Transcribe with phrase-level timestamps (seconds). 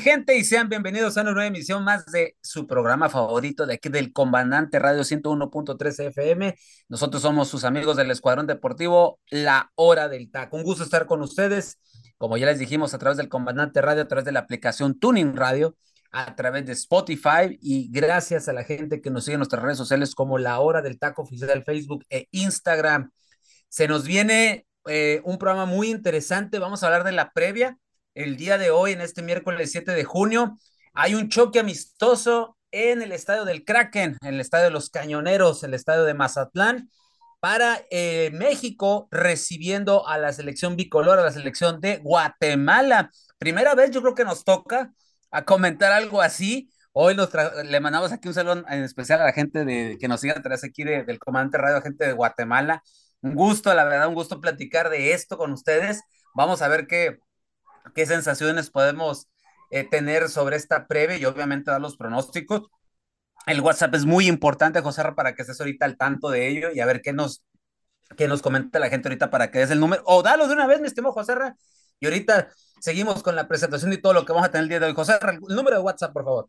[0.00, 3.88] Gente, y sean bienvenidos a una nueva emisión más de su programa favorito de aquí
[3.88, 6.54] del Comandante Radio 101.3 FM.
[6.88, 10.56] Nosotros somos sus amigos del Escuadrón Deportivo, La Hora del Taco.
[10.56, 11.78] Un gusto estar con ustedes,
[12.16, 15.36] como ya les dijimos, a través del Comandante Radio, a través de la aplicación Tuning
[15.36, 15.76] Radio,
[16.12, 19.78] a través de Spotify y gracias a la gente que nos sigue en nuestras redes
[19.78, 23.10] sociales como La Hora del Taco oficial Facebook e Instagram.
[23.68, 26.58] Se nos viene eh, un programa muy interesante.
[26.58, 27.78] Vamos a hablar de la previa
[28.18, 30.58] el día de hoy, en este miércoles 7 de junio,
[30.92, 35.62] hay un choque amistoso en el estadio del Kraken, en el estadio de los Cañoneros,
[35.62, 36.90] el estadio de Mazatlán,
[37.38, 43.12] para eh, México recibiendo a la selección bicolor, a la selección de Guatemala.
[43.38, 44.92] Primera vez yo creo que nos toca
[45.30, 46.72] a comentar algo así.
[46.90, 47.16] Hoy
[47.66, 50.42] le mandamos aquí un saludo en especial a la gente de, que nos sigue a
[50.42, 52.82] través aquí del Comandante Radio, gente de Guatemala.
[53.22, 56.02] Un gusto, la verdad, un gusto platicar de esto con ustedes.
[56.34, 57.20] Vamos a ver qué,
[57.94, 59.28] qué sensaciones podemos
[59.70, 62.68] eh, tener sobre esta previa y obviamente dar los pronósticos.
[63.46, 66.80] El WhatsApp es muy importante, José, para que estés ahorita al tanto de ello y
[66.80, 67.44] a ver qué nos,
[68.16, 70.02] qué nos comenta la gente ahorita para que des el número.
[70.06, 71.34] O dalo de una vez, mi estimado José.
[72.00, 72.48] Y ahorita
[72.80, 74.94] seguimos con la presentación y todo lo que vamos a tener el día de hoy.
[74.94, 76.48] José, el número de WhatsApp, por favor.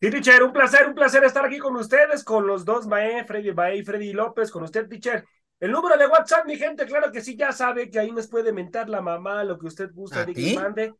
[0.00, 3.52] Sí, teacher, un placer, un placer estar aquí con ustedes, con los dos Mae, Freddy
[3.52, 5.24] Mae y Freddy López, con usted, teacher.
[5.64, 8.52] El número de WhatsApp, mi gente, claro que sí, ya sabe que ahí nos puede
[8.52, 10.94] mentar la mamá, lo que usted gusta de que mande.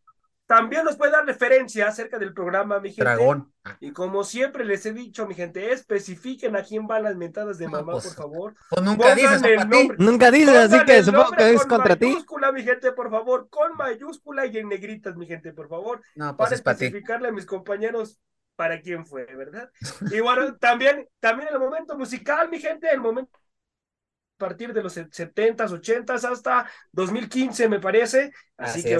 [0.46, 3.02] También nos puede dar referencia acerca del programa, mi gente.
[3.02, 3.52] Dragón.
[3.80, 7.68] Y como siempre les he dicho, mi gente, especifiquen a quién van las mentadas de
[7.68, 8.54] mamá, pues, por favor.
[8.70, 12.06] Pues nunca dices, el nombre, Nunca dices, así que supongo que es contra ti.
[12.06, 16.00] Con mayúscula, mi gente, por favor, con mayúscula y en negritas, mi gente, por favor.
[16.14, 18.18] No, pues para especificarle a mis compañeros
[18.56, 19.70] para quién fue, ¿verdad?
[20.10, 23.30] Y bueno, también, también el momento musical, mi gente, el momento
[24.44, 28.30] partir de los 70s, 80s hasta 2015, me parece.
[28.58, 28.98] Así, que,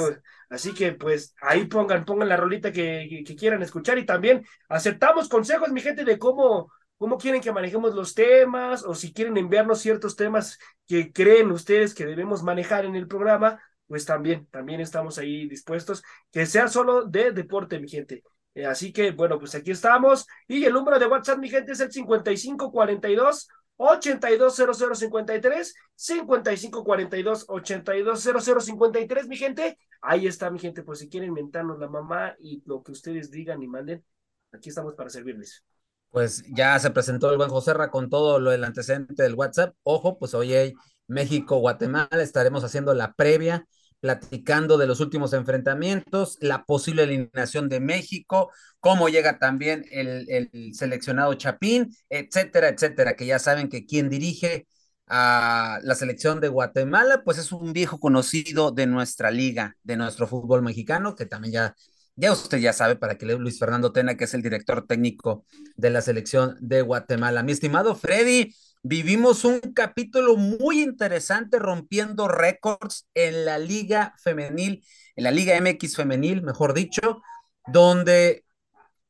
[0.49, 5.29] así que, pues, ahí pongan, pongan la rolita que, que, quieran escuchar y también aceptamos
[5.29, 9.81] consejos, mi gente, de cómo, cómo quieren que manejemos los temas o si quieren enviarnos
[9.81, 15.19] ciertos temas que creen ustedes que debemos manejar en el programa, pues también, también estamos
[15.19, 18.23] ahí dispuestos, que sea solo de deporte, mi gente.
[18.55, 20.27] Eh, así que, bueno, pues aquí estamos.
[20.49, 29.79] Y el número de WhatsApp, mi gente, es el 5542 820053 5542 820053 mi gente.
[30.01, 33.63] Ahí está mi gente, por si quieren inventarnos la mamá y lo que ustedes digan
[33.63, 34.05] y manden,
[34.53, 35.65] aquí estamos para servirles.
[36.11, 39.75] Pues ya se presentó el buen Joserra con todo lo del antecedente del WhatsApp.
[39.83, 40.75] Ojo, pues hoy hay
[41.09, 43.67] México, Guatemala, estaremos haciendo la previa
[44.05, 50.75] platicando de los últimos enfrentamientos, la posible eliminación de México, cómo llega también el, el,
[50.75, 54.67] seleccionado Chapín, etcétera, etcétera, que ya saben que quien dirige
[55.07, 60.27] a la selección de Guatemala, pues es un viejo conocido de nuestra liga, de nuestro
[60.27, 61.75] fútbol mexicano, que también ya,
[62.15, 65.89] ya usted ya sabe, para que Luis Fernando Tena, que es el director técnico de
[65.89, 67.43] la selección de Guatemala.
[67.43, 68.55] Mi estimado Freddy,
[68.85, 74.85] vivimos un capítulo muy interesante rompiendo récords en la liga femenil,
[75.17, 77.23] en la liga MX femenil, mejor dicho,
[77.67, 78.45] donde,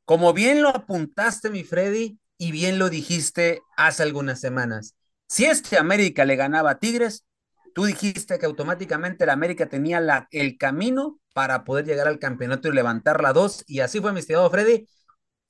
[0.04, 4.94] como bien lo apuntaste, mi Freddy, y bien lo dijiste hace algunas semanas,
[5.26, 7.24] si este América le ganaba a Tigres,
[7.74, 12.72] tú dijiste que automáticamente la América tenía el camino para poder llegar al campeonato y
[12.72, 14.86] levantar la dos, y así fue, mi estimado Freddy,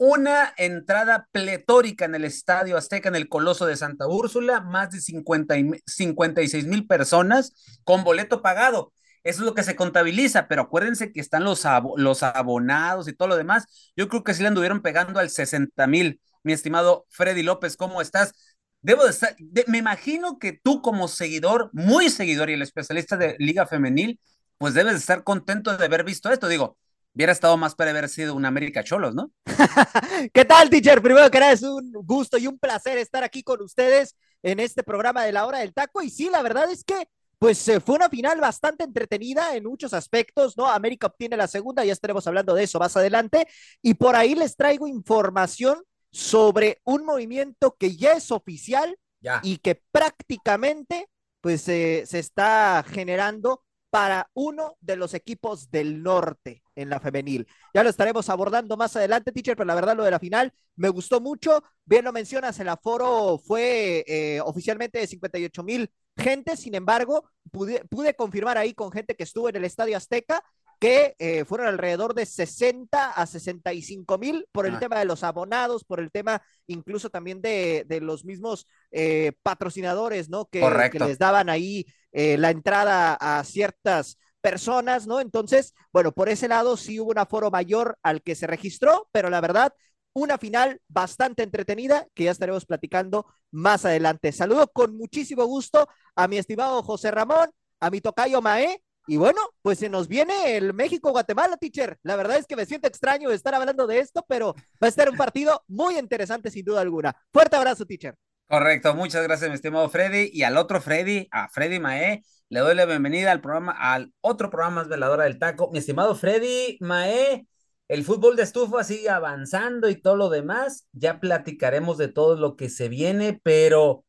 [0.04, 5.00] una entrada pletórica en el Estadio Azteca, en el Coloso de Santa Úrsula, más de
[5.00, 7.54] 50 y, 56 mil personas
[7.84, 8.92] con boleto pagado.
[9.22, 11.64] Eso es lo que se contabiliza, pero acuérdense que están los,
[11.96, 13.92] los abonados y todo lo demás.
[13.96, 16.20] Yo creo que sí le anduvieron pegando al 60 mil.
[16.42, 18.34] Mi estimado Freddy López, ¿cómo estás?
[18.82, 19.34] Debo de estar,
[19.68, 24.20] me imagino que tú como seguidor, muy seguidor y el especialista de Liga Femenil,
[24.58, 26.48] pues debes de estar contento de haber visto esto.
[26.48, 26.76] Digo,
[27.14, 29.30] Hubiera estado más para haber sido un América Cholos, ¿no?
[30.34, 31.00] ¿Qué tal, teacher?
[31.00, 34.82] Primero que nada, es un gusto y un placer estar aquí con ustedes en este
[34.82, 36.02] programa de la hora del taco.
[36.02, 37.06] Y sí, la verdad es que,
[37.38, 40.68] pues, eh, fue una final bastante entretenida en muchos aspectos, ¿no?
[40.68, 43.46] América obtiene la segunda, ya estaremos hablando de eso más adelante.
[43.80, 48.98] Y por ahí les traigo información sobre un movimiento que ya es oficial
[49.42, 51.08] y que prácticamente
[51.40, 57.46] pues se está generando para uno de los equipos del norte en la femenil.
[57.72, 60.88] Ya lo estaremos abordando más adelante, teacher, pero la verdad lo de la final me
[60.88, 61.62] gustó mucho.
[61.84, 67.84] Bien lo mencionas, el aforo fue eh, oficialmente de 58 mil gente, sin embargo, pude,
[67.86, 70.42] pude confirmar ahí con gente que estuvo en el Estadio Azteca
[70.80, 74.78] que eh, fueron alrededor de 60 a 65 mil por el ah.
[74.80, 80.28] tema de los abonados, por el tema incluso también de, de los mismos eh, patrocinadores,
[80.28, 80.46] ¿no?
[80.46, 80.60] Que,
[80.92, 85.20] que, les daban ahí la entrada a ciertas personas, ¿no?
[85.20, 89.30] Entonces, bueno, por ese lado sí hubo un aforo mayor al que se registró, pero
[89.30, 89.72] la verdad,
[90.12, 94.32] una final bastante entretenida que ya estaremos platicando más adelante.
[94.32, 97.50] Saludo con muchísimo gusto a mi estimado José Ramón,
[97.80, 101.98] a mi tocayo Mae, y bueno, pues se nos viene el México-Guatemala, teacher.
[102.02, 105.08] La verdad es que me siento extraño estar hablando de esto, pero va a ser
[105.08, 107.16] un partido muy interesante sin duda alguna.
[107.32, 108.14] Fuerte abrazo, teacher.
[108.48, 110.30] Correcto, muchas gracias, mi estimado Freddy.
[110.32, 114.50] Y al otro Freddy, a Freddy Mae, le doy la bienvenida al programa, al otro
[114.50, 115.70] programa más veladora del taco.
[115.72, 117.46] Mi estimado Freddy Mae,
[117.88, 120.86] el fútbol de estufa sigue avanzando y todo lo demás.
[120.92, 124.04] Ya platicaremos de todo lo que se viene, pero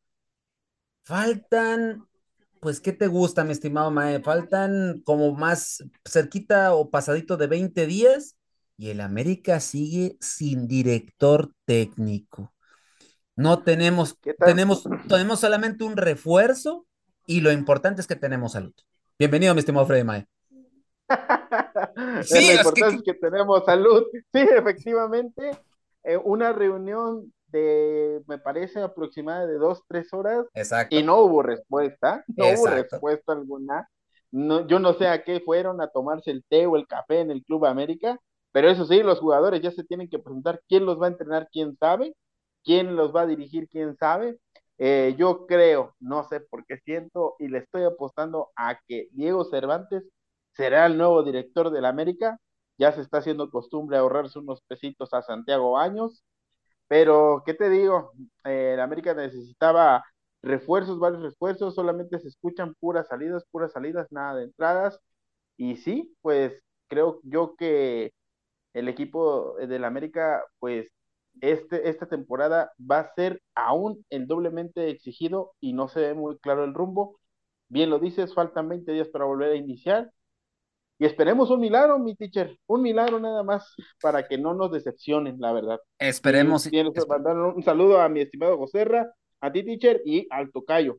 [1.04, 2.06] faltan,
[2.60, 4.22] pues, ¿qué te gusta, mi estimado Mae?
[4.22, 8.36] Faltan como más cerquita o pasadito de 20 días
[8.76, 12.52] y el América sigue sin director técnico.
[13.38, 16.86] No tenemos, tenemos, tenemos solamente un refuerzo
[17.26, 18.72] y lo importante es que tenemos salud.
[19.18, 20.26] Bienvenido, mi estimado Freddy Mae.
[22.22, 23.12] sí, lo importante es que...
[23.12, 24.04] tenemos salud.
[24.32, 25.50] Sí, efectivamente,
[26.04, 30.46] eh, una reunión de, me parece, aproximada de dos, tres horas.
[30.54, 30.96] Exacto.
[30.96, 33.86] Y no hubo respuesta, no hubo respuesta alguna.
[34.30, 37.30] No, yo no sé a qué fueron a tomarse el té o el café en
[37.30, 38.18] el Club América,
[38.52, 41.48] pero eso sí, los jugadores ya se tienen que presentar quién los va a entrenar,
[41.52, 42.14] quién sabe,
[42.66, 44.38] quién los va a dirigir, quién sabe.
[44.78, 49.44] Eh, yo creo, no sé por qué siento y le estoy apostando a que Diego
[49.46, 50.04] Cervantes
[50.52, 52.38] será el nuevo director del América.
[52.78, 56.24] Ya se está haciendo costumbre ahorrarse unos pesitos a Santiago Años.
[56.88, 58.12] Pero, ¿qué te digo?
[58.44, 60.04] Eh, el América necesitaba
[60.42, 65.00] refuerzos, varios refuerzos, solamente se escuchan puras salidas, puras salidas, nada de entradas.
[65.56, 68.12] Y sí, pues creo yo que
[68.74, 70.88] el equipo del América, pues
[71.40, 76.38] este, esta temporada va a ser aún el doblemente exigido y no se ve muy
[76.38, 77.18] claro el rumbo.
[77.68, 80.10] Bien lo dices, faltan 20 días para volver a iniciar.
[80.98, 85.36] Y esperemos un milagro, mi teacher, un milagro nada más para que no nos decepcionen,
[85.38, 85.78] la verdad.
[85.98, 86.72] Esperemos.
[86.72, 90.98] Y, mandar un saludo a mi estimado Joserra, a ti, teacher, y al tocayo.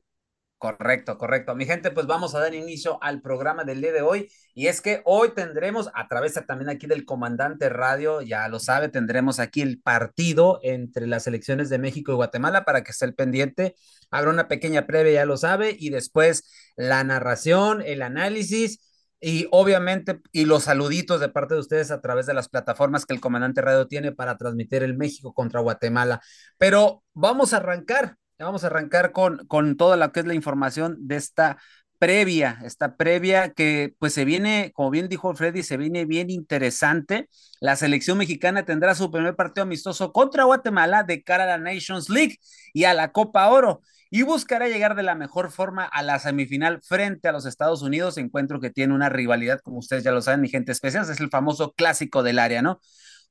[0.60, 1.54] Correcto, correcto.
[1.56, 4.28] Mi gente, pues vamos a dar inicio al programa del día de hoy.
[4.56, 8.90] Y es que hoy tendremos, a través también aquí del comandante radio, ya lo sabe,
[8.90, 13.14] tendremos aquí el partido entre las selecciones de México y Guatemala para que esté el
[13.14, 13.76] pendiente.
[14.10, 18.80] Habrá una pequeña previa, ya lo sabe, y después la narración, el análisis
[19.20, 23.14] y obviamente y los saluditos de parte de ustedes a través de las plataformas que
[23.14, 26.20] el comandante radio tiene para transmitir el México contra Guatemala.
[26.58, 30.96] Pero vamos a arrancar Vamos a arrancar con, con toda lo que es la información
[31.08, 31.58] de esta
[31.98, 37.30] previa, esta previa que pues se viene, como bien dijo Freddy, se viene bien interesante.
[37.60, 42.10] La selección mexicana tendrá su primer partido amistoso contra Guatemala de cara a la Nations
[42.10, 42.38] League
[42.74, 43.82] y a la Copa Oro
[44.12, 48.18] y buscará llegar de la mejor forma a la semifinal frente a los Estados Unidos,
[48.20, 51.30] encuentro que tiene una rivalidad, como ustedes ya lo saben, mi gente especial, es el
[51.30, 52.80] famoso clásico del área, ¿no?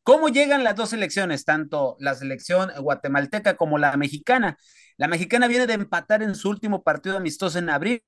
[0.02, 4.56] ¿Cómo llegan las dos selecciones, tanto la selección guatemalteca como la mexicana?
[4.96, 8.02] La mexicana viene de empatar en su último partido amistoso en abril.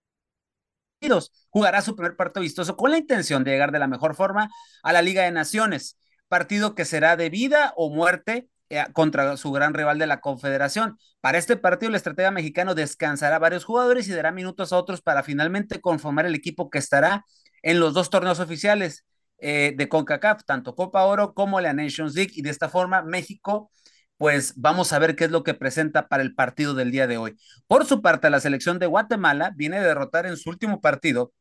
[1.50, 4.50] Jugará su primer partido amistoso con la intención de llegar de la mejor forma
[4.82, 5.96] a la Liga de Naciones,
[6.28, 10.98] partido que será de vida o muerte eh, contra su gran rival de la Confederación.
[11.20, 15.00] Para este partido, el estratega mexicano descansará a varios jugadores y dará minutos a otros
[15.00, 17.24] para finalmente conformar el equipo que estará
[17.62, 19.04] en los dos torneos oficiales
[19.38, 23.70] eh, de CONCACAF, tanto Copa Oro como la Nations League, y de esta forma México,
[24.18, 27.18] pues vamos a ver qué es lo que presenta para el partido del día de
[27.18, 27.36] hoy.
[27.66, 31.32] Por su parte, la selección de Guatemala viene a derrotar en su último partido,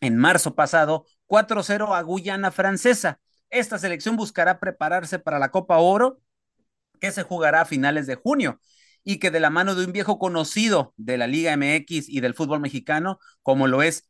[0.00, 3.20] en marzo pasado, 4-0 a Guyana Francesa.
[3.50, 6.20] Esta selección buscará prepararse para la Copa Oro,
[7.00, 8.60] que se jugará a finales de junio
[9.04, 12.34] y que de la mano de un viejo conocido de la Liga MX y del
[12.34, 14.07] fútbol mexicano, como lo es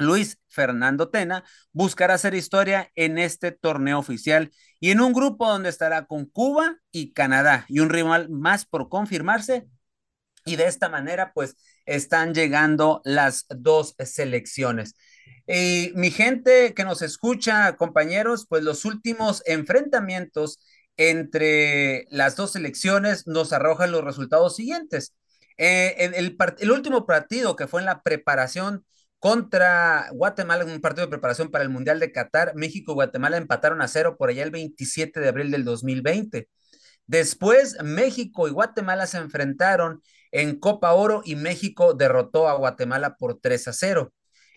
[0.00, 5.68] Luis Fernando Tena buscará hacer historia en este torneo oficial y en un grupo donde
[5.68, 9.68] estará con Cuba y Canadá y un rival más por confirmarse.
[10.46, 14.94] Y de esta manera, pues, están llegando las dos selecciones.
[15.46, 20.58] Y mi gente que nos escucha, compañeros, pues los últimos enfrentamientos
[20.96, 25.14] entre las dos selecciones nos arrojan los resultados siguientes.
[25.58, 28.84] Eh, el, el, último partido que fue en la preparación
[29.20, 33.82] contra Guatemala, un partido de preparación para el Mundial de Qatar, México y Guatemala empataron
[33.82, 36.48] a cero por allá el 27 de abril del 2020.
[37.06, 43.38] Después, México y Guatemala se enfrentaron en Copa Oro y México derrotó a Guatemala por
[43.40, 44.12] 3 a 0.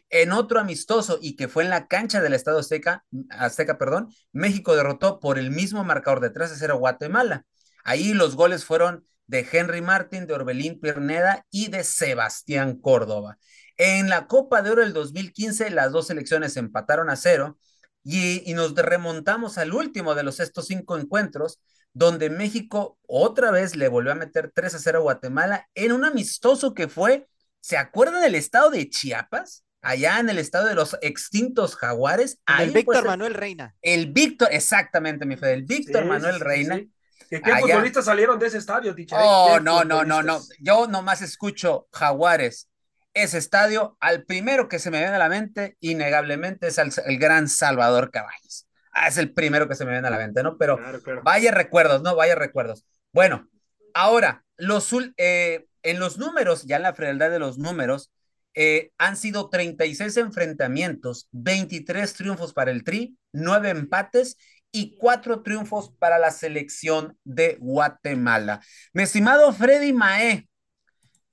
[0.09, 4.75] En otro amistoso y que fue en la cancha del Estado Azteca, Azteca, perdón, México
[4.75, 7.45] derrotó por el mismo marcador de 3 a 0 a Guatemala.
[7.83, 13.39] Ahí los goles fueron de Henry Martin, de Orbelín Pierneda y de Sebastián Córdoba.
[13.77, 17.57] En la Copa de Oro del 2015, las dos selecciones empataron a cero
[18.03, 21.59] y, y, nos remontamos al último de los estos cinco encuentros,
[21.93, 26.03] donde México otra vez le volvió a meter 3 a 0 a Guatemala en un
[26.03, 27.27] amistoso que fue,
[27.61, 29.63] ¿se acuerdan del estado de Chiapas?
[29.81, 32.39] Allá en el estado de los extintos jaguares.
[32.59, 33.75] el Víctor Manuel Reina.
[33.81, 36.81] El Víctor, exactamente, mi fe, el Víctor Manuel Reina.
[37.29, 38.95] ¿Qué, futbolistas salieron de ese estadio?
[39.11, 40.39] Oh, no, no, no, no.
[40.59, 42.69] Yo nomás escucho Jaguares.
[43.13, 47.47] Ese estadio, al primero que se me viene a la mente, innegablemente, es el, gran
[47.47, 48.67] Salvador Caballos.
[48.91, 50.57] Ah, es el primero que se me viene a la mente, ¿no?
[50.57, 50.79] Pero
[51.23, 52.15] vaya recuerdos, ¿no?
[52.15, 52.85] Vaya recuerdos.
[53.11, 53.49] Bueno,
[53.93, 58.11] ahora, los, eh, en los números, ya en la frialdad de los números,
[58.55, 64.37] eh, han sido 36 enfrentamientos, 23 triunfos para el Tri, 9 empates
[64.71, 68.61] y cuatro triunfos para la selección de Guatemala.
[68.91, 70.47] Mi estimado Freddy Mae,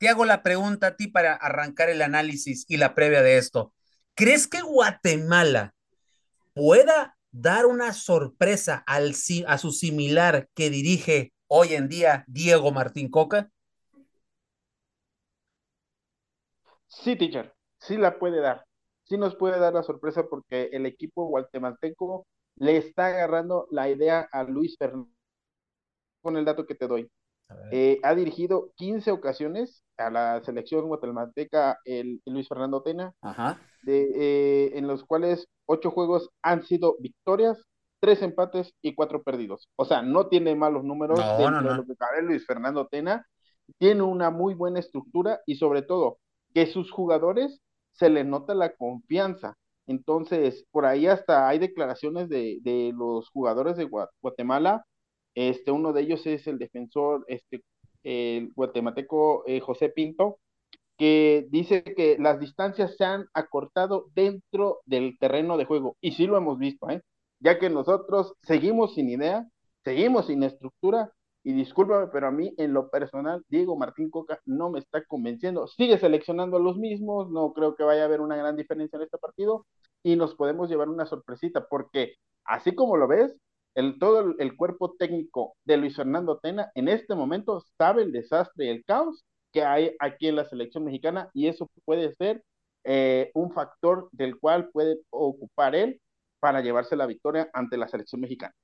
[0.01, 3.75] te hago la pregunta a ti para arrancar el análisis y la previa de esto.
[4.15, 5.75] ¿Crees que Guatemala
[6.55, 9.15] pueda dar una sorpresa al,
[9.47, 13.51] a su similar que dirige hoy en día Diego Martín Coca?
[16.87, 18.65] Sí, teacher, sí la puede dar.
[19.05, 22.27] Sí nos puede dar la sorpresa porque el equipo guatemalteco
[22.57, 25.11] le está agarrando la idea a Luis Fernando
[26.23, 27.11] con el dato que te doy.
[27.71, 33.15] Eh, ha dirigido 15 ocasiones a la selección guatemalteca el, Luis Fernando Tena,
[33.83, 37.63] De, eh, en los cuales ocho juegos han sido victorias,
[38.01, 39.69] tres empates y cuatro perdidos.
[39.77, 43.27] O sea, no tiene malos números dentro de lo que cabe Luis Fernando Tena.
[43.79, 46.19] Tiene una muy buena estructura y sobre todo
[46.55, 47.61] que sus jugadores
[47.93, 49.55] se les nota la confianza.
[49.87, 53.89] Entonces, por ahí hasta hay declaraciones de, los jugadores de
[54.23, 54.85] Guatemala.
[55.35, 57.63] Este, uno de ellos es el defensor, este,
[58.03, 60.39] el guatemalteco eh, José Pinto,
[60.99, 65.97] que dice que las distancias se han acortado dentro del terreno de juego.
[66.01, 67.03] Y sí lo hemos visto, ¿eh?
[67.41, 69.49] ya que nosotros seguimos sin idea,
[69.83, 71.11] seguimos sin estructura
[71.43, 75.67] y discúlpame, pero a mí en lo personal, Diego Martín Coca no me está convenciendo.
[75.69, 79.05] Sigue seleccionando a los mismos, no creo que vaya a haber una gran diferencia en
[79.05, 79.67] este partido
[80.03, 83.35] y nos podemos llevar una sorpresita, porque así como lo ves,
[83.75, 88.67] el, todo el, cuerpo técnico de Luis Fernando Tena en este momento sabe el desastre
[88.67, 92.43] y el caos que hay aquí en la selección mexicana y eso puede ser
[92.85, 96.01] eh, un factor del cual puede ocupar él
[96.41, 98.55] para llevarse la victoria ante la selección mexicana.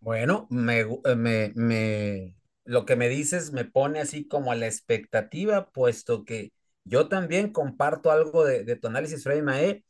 [0.00, 2.34] Bueno, me, eh, me, me,
[2.64, 6.52] lo que me dices me pone así como a la expectativa, puesto que
[6.84, 9.84] yo también comparto algo de, de tu análisis, Freddy Mae.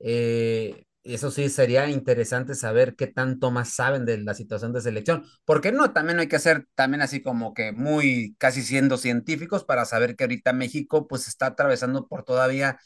[0.00, 5.24] Eh, eso sí, sería interesante saber qué tanto más saben de la situación de selección.
[5.44, 9.84] Porque no, también hay que ser también así como que muy casi siendo científicos para
[9.84, 12.78] saber que ahorita México pues está atravesando por todavía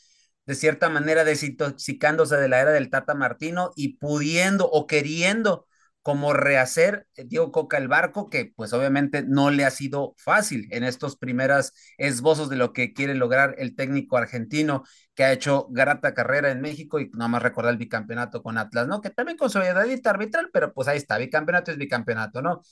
[0.46, 5.66] de cierta manera desintoxicándose de la era del Tata Martino y pudiendo o queriendo
[6.08, 10.66] como rehacer eh, Diego Coca el barco, que pues obviamente no le ha sido fácil
[10.70, 14.84] en estos primeros esbozos de lo que quiere lograr el técnico argentino
[15.14, 18.88] que ha hecho grata carrera en México y nada más recordar el bicampeonato con Atlas,
[18.88, 19.02] ¿no?
[19.02, 22.62] Que también con solidaridad arbitral, pero pues ahí está, bicampeonato es bicampeonato, ¿no?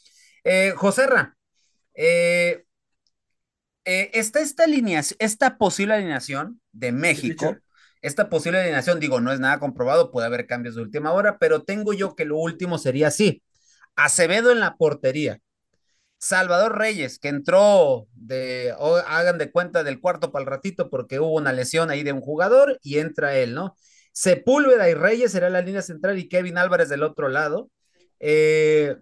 [0.43, 1.37] Eh, Joserra,
[1.93, 2.65] eh,
[3.85, 7.55] eh, está esta alineación, esta posible alineación de México
[8.07, 11.65] esta posible alineación, digo, no es nada comprobado, puede haber cambios de última hora, pero
[11.65, 13.43] tengo yo que lo último sería así.
[13.97, 15.41] Acevedo en la portería.
[16.19, 18.73] Salvador Reyes, que entró de,
[19.07, 22.21] hagan de cuenta del cuarto para el ratito porque hubo una lesión ahí de un
[22.21, 23.77] jugador y entra él, ¿no?
[24.13, 27.71] Sepúlveda y Reyes será la línea central y Kevin Álvarez del otro lado.
[28.21, 28.97] Eh,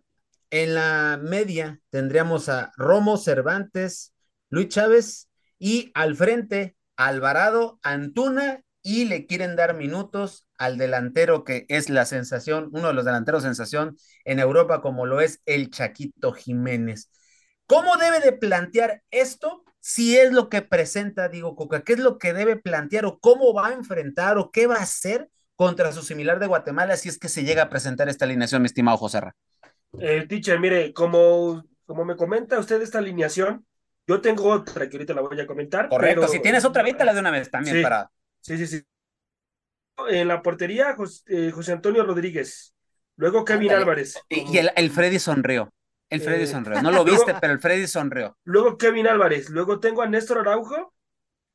[0.50, 4.14] en la media tendríamos a Romo Cervantes,
[4.48, 11.64] Luis Chávez y al frente Alvarado, Antuna y le quieren dar minutos al delantero que
[11.70, 16.32] es la sensación, uno de los delanteros sensación en Europa como lo es el Chaquito
[16.32, 17.10] Jiménez.
[17.66, 19.64] ¿Cómo debe de plantear esto?
[19.80, 23.54] Si es lo que presenta Diego Coca, ¿qué es lo que debe plantear o cómo
[23.54, 27.18] va a enfrentar o qué va a hacer contra su similar de Guatemala si es
[27.18, 29.20] que se llega a presentar esta alineación, mi estimado José
[29.98, 33.64] Eh, teacher, mire, como, como me comenta usted esta alineación,
[34.06, 35.88] Yo tengo otra que ahorita la voy a comentar.
[35.88, 38.10] Correcto, si tienes otra, la de una vez también para.
[38.44, 38.82] Sí, sí, sí.
[40.10, 42.74] En la portería, José, eh, Antonio Rodríguez.
[43.16, 44.20] Luego Kevin Álvarez.
[44.28, 45.72] Y el, Freddy sonrió.
[46.10, 46.82] El Freddy eh, sonrió.
[46.82, 48.36] No lo viste, pero el Freddy sonrió.
[48.44, 49.48] Luego Kevin Álvarez.
[49.48, 50.92] Luego tengo a Néstor Araujo.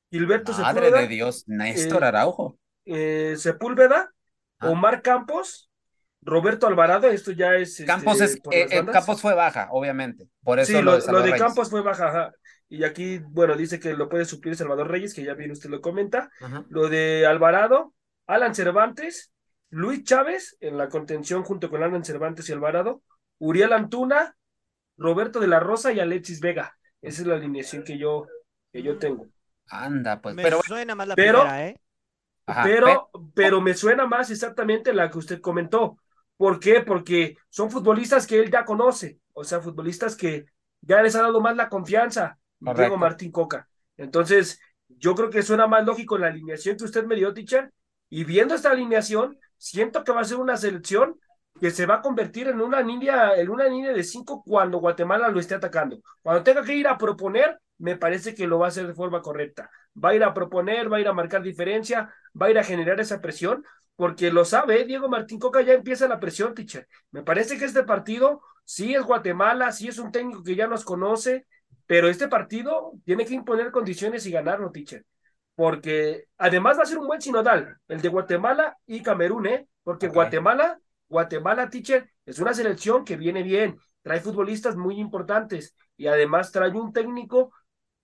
[0.09, 2.57] Gilberto Madre de Dios, Néstor eh, Araujo.
[3.35, 4.11] Sepúlveda.
[4.57, 4.69] Ah.
[4.69, 5.68] Omar Campos.
[6.21, 7.71] Roberto Alvarado, esto ya es.
[7.71, 8.39] Este, Campos, es,
[8.91, 10.27] Campos fue baja, obviamente.
[10.43, 12.31] Por eso sí, lo, de, Campos fue baja.
[12.67, 15.81] Y aquí, bueno, dice que lo puede suplir Salvador Reyes, que ya bien usted lo
[15.81, 16.29] comenta.
[16.69, 17.93] Lo de Alvarado,
[18.27, 19.31] Alan Cervantes,
[19.69, 23.01] Luis Chávez en la contención junto con Alan Cervantes y Alvarado,
[23.39, 24.35] Uriel Antuna,
[24.97, 26.77] Roberto de la Rosa y Alexis Vega.
[27.01, 28.27] Esa es la alineación que yo,
[28.71, 29.27] que yo tengo.
[29.69, 30.35] Anda, pues.
[30.35, 31.79] Me pero suena más la primera, ¿eh?
[32.63, 35.97] pero, pero me suena más exactamente la que usted comentó.
[36.39, 36.79] ¿Por qué?
[36.79, 40.45] Porque son futbolistas que él ya conoce, o sea, futbolistas que
[40.79, 42.39] ya les ha dado más la confianza.
[42.61, 43.67] Diego Martín Coca.
[43.97, 47.73] Entonces, yo creo que suena más lógico la alineación que usted me dio, teacher,
[48.09, 51.19] y viendo esta alineación, siento que va a ser una selección
[51.59, 55.27] que se va a convertir en una línea, en una línea de cinco cuando Guatemala
[55.27, 55.99] lo esté atacando.
[56.21, 59.21] Cuando tenga que ir a proponer, me parece que lo va a hacer de forma
[59.21, 59.69] correcta.
[60.01, 62.63] Va a ir a proponer, va a ir a marcar diferencia, va a ir a
[62.63, 63.65] generar esa presión,
[63.99, 66.87] porque lo sabe, Diego Martín Coca ya empieza la presión, teacher.
[67.11, 70.85] Me parece que este partido sí es Guatemala, sí es un técnico que ya nos
[70.85, 71.45] conoce,
[71.85, 75.05] pero este partido tiene que imponer condiciones y ganarlo, teacher
[75.59, 79.67] porque además va a ser un buen sinodal, el de Guatemala y Camerún, ¿eh?
[79.83, 80.79] Porque Guatemala,
[81.09, 86.69] Guatemala, teacher, es una selección que viene bien, trae futbolistas muy importantes y además trae
[86.69, 87.51] un técnico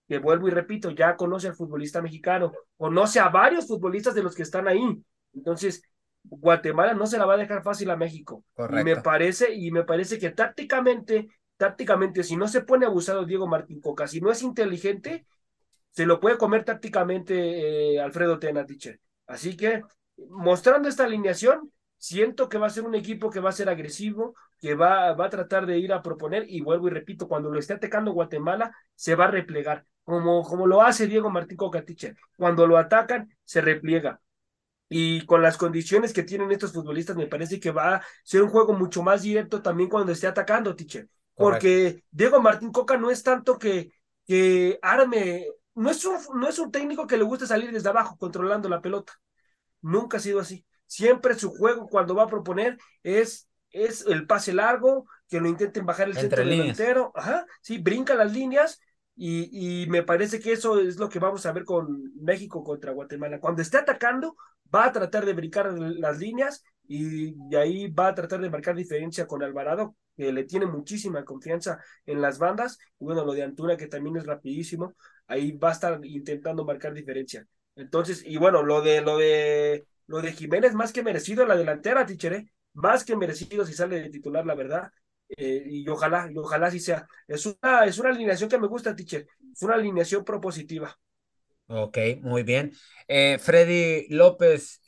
[0.06, 4.34] que vuelvo y repito, ya conoce al futbolista mexicano, conoce a varios futbolistas de los
[4.34, 5.02] que están ahí.
[5.36, 5.82] Entonces,
[6.24, 8.44] Guatemala no se la va a dejar fácil a México.
[8.58, 13.46] Y me parece, y me parece que tácticamente, tácticamente, si no se pone abusado Diego
[13.46, 15.26] Martín Coca, si no es inteligente,
[15.90, 18.66] se lo puede comer tácticamente eh, Alfredo Tena,
[19.26, 19.82] Así que,
[20.28, 24.34] mostrando esta alineación, siento que va a ser un equipo que va a ser agresivo,
[24.58, 27.58] que va, va a tratar de ir a proponer, y vuelvo y repito, cuando lo
[27.58, 31.84] esté atacando Guatemala, se va a replegar, como, como lo hace Diego Martín Coca,
[32.36, 34.20] Cuando lo atacan, se repliega.
[34.88, 38.50] Y con las condiciones que tienen estos futbolistas, me parece que va a ser un
[38.50, 41.08] juego mucho más directo también cuando esté atacando, teacher.
[41.34, 43.92] Porque Diego Martín Coca no es tanto que,
[44.26, 45.46] que arme
[45.76, 48.80] no es, un, no es un técnico que le guste salir desde abajo controlando la
[48.80, 49.12] pelota.
[49.82, 50.64] Nunca ha sido así.
[50.86, 55.84] Siempre su juego cuando va a proponer es, es el pase largo, que lo intenten
[55.84, 57.12] bajar el centro delantero.
[57.14, 58.80] Ajá, sí, brinca las líneas
[59.16, 63.40] y, me parece que eso es lo que vamos a ver con México contra Guatemala.
[63.40, 64.36] Cuando esté atacando,
[64.74, 69.26] va a tratar de brincar las líneas y ahí va a tratar de marcar diferencia
[69.26, 72.78] con Alvarado, que le tiene muchísima confianza en las bandas.
[73.00, 74.94] Y bueno, lo de Antuna, que también es rapidísimo
[75.26, 77.46] ahí va a estar intentando marcar diferencia.
[77.74, 81.56] Entonces, y bueno, lo de lo de lo de Jiménez más que merecido en la
[81.56, 84.90] delantera, Tichere, más que merecido si sale de titular, la verdad.
[85.28, 87.06] Eh, y ojalá, y ojalá sí sea.
[87.26, 89.26] Es una, es una alineación que me gusta, Teacher.
[89.52, 90.96] Es una alineación propositiva.
[91.68, 92.72] Ok, muy bien.
[93.08, 94.80] Eh, Freddy López,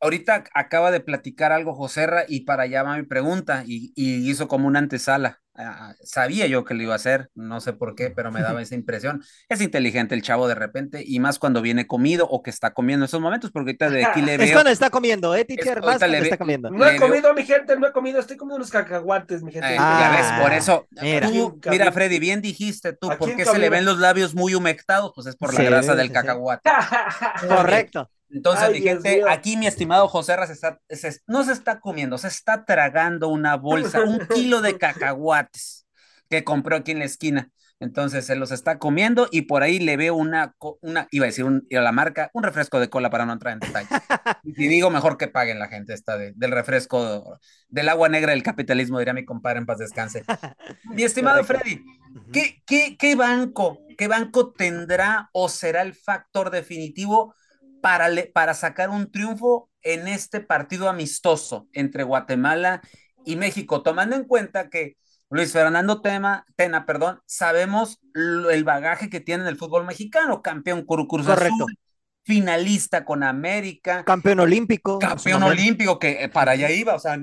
[0.00, 4.48] ahorita acaba de platicar algo Joserra y para allá va mi pregunta y, y hizo
[4.48, 5.41] como una antesala.
[5.54, 8.62] Ah, sabía yo que lo iba a hacer, no sé por qué, pero me daba
[8.62, 9.22] esa impresión.
[9.48, 13.04] Es inteligente el chavo de repente y más cuando viene comido o que está comiendo
[13.04, 14.46] en esos momentos, porque ahorita de aquí le veo.
[14.46, 15.80] Es cuando está comiendo, ¿eh, teacher?
[15.82, 16.70] Más cuando está comiendo.
[16.70, 19.74] No he comido, mi gente, no he comido, estoy comiendo unos cacahuates, mi gente.
[19.74, 20.86] ya ves, por eso.
[21.02, 21.28] Mira,
[21.70, 25.12] mira Freddy, bien dijiste tú, ¿por qué se le ven los labios muy humectados?
[25.14, 26.70] Pues es por la grasa del cacahuate.
[27.48, 28.10] Correcto.
[28.32, 30.80] Entonces, mi gente, aquí mi estimado José Ras está,
[31.26, 35.86] no se está comiendo, se está tragando una bolsa, un kilo de cacahuates
[36.30, 37.50] que compró aquí en la esquina.
[37.78, 41.44] Entonces se los está comiendo y por ahí le veo una, una iba a decir
[41.44, 43.88] un, a la marca, un refresco de cola para no entrar en detalle.
[44.44, 49.00] y digo, mejor que paguen la gente esta del refresco, del agua negra del capitalismo,
[49.00, 50.22] diría mi compadre en paz descanse.
[50.84, 51.84] mi estimado Freddy,
[52.32, 57.34] ¿qué, qué, qué banco, qué banco tendrá o será el factor definitivo
[57.82, 62.80] para, para sacar un triunfo en este partido amistoso entre Guatemala
[63.26, 64.96] y México, tomando en cuenta que
[65.28, 70.84] Luis Fernando Tema, Tena, perdón, sabemos el bagaje que tiene en el fútbol mexicano, campeón
[70.84, 71.76] Cruz Azul,
[72.24, 77.18] finalista con América, campeón olímpico, campeón olímpico que eh, para allá iba, o sea,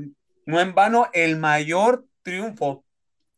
[0.46, 2.84] no en vano el mayor triunfo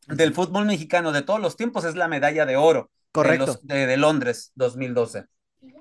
[0.08, 3.60] del fútbol mexicano de todos los tiempos es la medalla de oro Correcto.
[3.64, 5.26] De, de Londres 2012.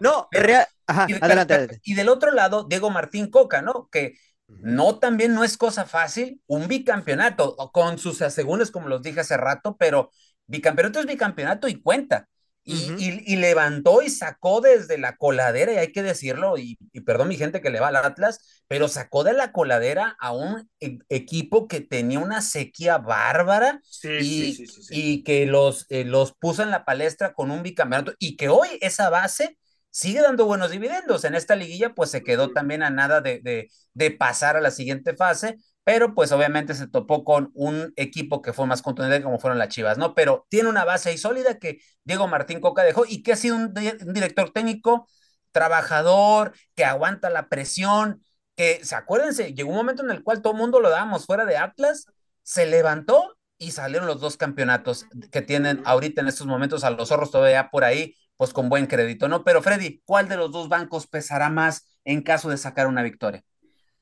[0.00, 0.66] No, real...
[0.86, 3.88] Ajá, y, adelante, Y del otro lado, Diego Martín Coca, ¿no?
[3.92, 4.14] Que
[4.48, 9.36] no también no es cosa fácil, un bicampeonato, con sus asegúnes, como los dije hace
[9.36, 10.10] rato, pero
[10.46, 12.26] bicampeonato es bicampeonato y cuenta.
[12.62, 17.60] Y, levantó y sacó desde la coladera, y hay que decirlo, y, perdón mi gente
[17.60, 21.80] que le va al Atlas, pero sacó de la coladera a un e, equipo que
[21.80, 27.50] tenía una sequía bárbara y, y, que los, eh, los puso en la palestra con
[27.50, 29.58] un bicampeonato y que hoy esa base
[29.90, 31.24] sigue dando buenos dividendos.
[31.24, 34.70] En esta liguilla, pues se quedó también a nada de, de, de pasar a la
[34.70, 39.38] siguiente fase, pero pues obviamente se topó con un equipo que fue más contundente como
[39.38, 40.14] fueron las Chivas, ¿no?
[40.14, 43.56] Pero tiene una base ahí sólida que Diego Martín Coca dejó y que ha sido
[43.56, 45.08] un, director técnico
[45.52, 48.22] trabajador, que aguanta la presión,
[48.56, 49.52] que, ¿se acuérdense?
[49.54, 52.06] Llegó un momento en el cual todo el mundo lo dábamos fuera de Atlas,
[52.42, 57.08] se levantó y salieron los dos campeonatos que tienen ahorita en estos momentos a los
[57.08, 59.44] zorros todavía por ahí, pues con buen crédito, ¿no?
[59.44, 63.44] Pero Freddy, ¿cuál de los dos bancos pesará más en caso de sacar una victoria?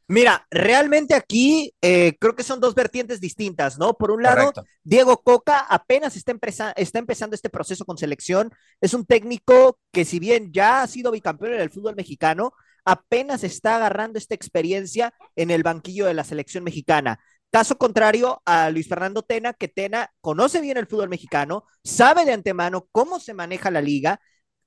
[0.06, 3.94] Mira, realmente aquí eh, creo que son dos vertientes distintas, ¿no?
[3.94, 4.52] Por un lado,
[4.84, 6.32] Diego Coca apenas está,
[6.76, 8.52] está, empezando este proceso con selección.
[8.80, 12.52] Es un técnico que si bien ya ha sido bicampeón en el fútbol mexicano,
[12.84, 17.18] apenas está agarrando esta experiencia en el banquillo de la selección mexicana.
[17.50, 22.34] Caso contrario a Luis Fernando Tena, que Tena conoce bien el fútbol mexicano, sabe de
[22.34, 24.20] antemano cómo se maneja la liga,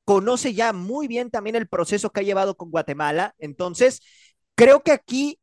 [0.05, 3.35] conoce ya muy bien también el proceso que ha llevado con Guatemala.
[3.37, 4.01] Entonces,
[4.61, 5.39] Creo que aquí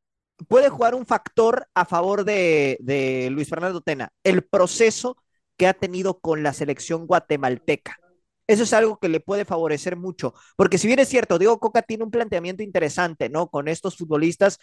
[0.48, 5.16] puede jugar un factor a favor de, Luis Fernando Tena, el proceso
[5.56, 7.98] que ha tenido con la selección guatemalteca.
[8.46, 11.82] Eso es algo que le puede favorecer mucho, porque si bien es cierto, Diego Coca
[11.82, 13.48] tiene un planteamiento interesante, ¿no?
[13.48, 14.58] Con estos futbolistas,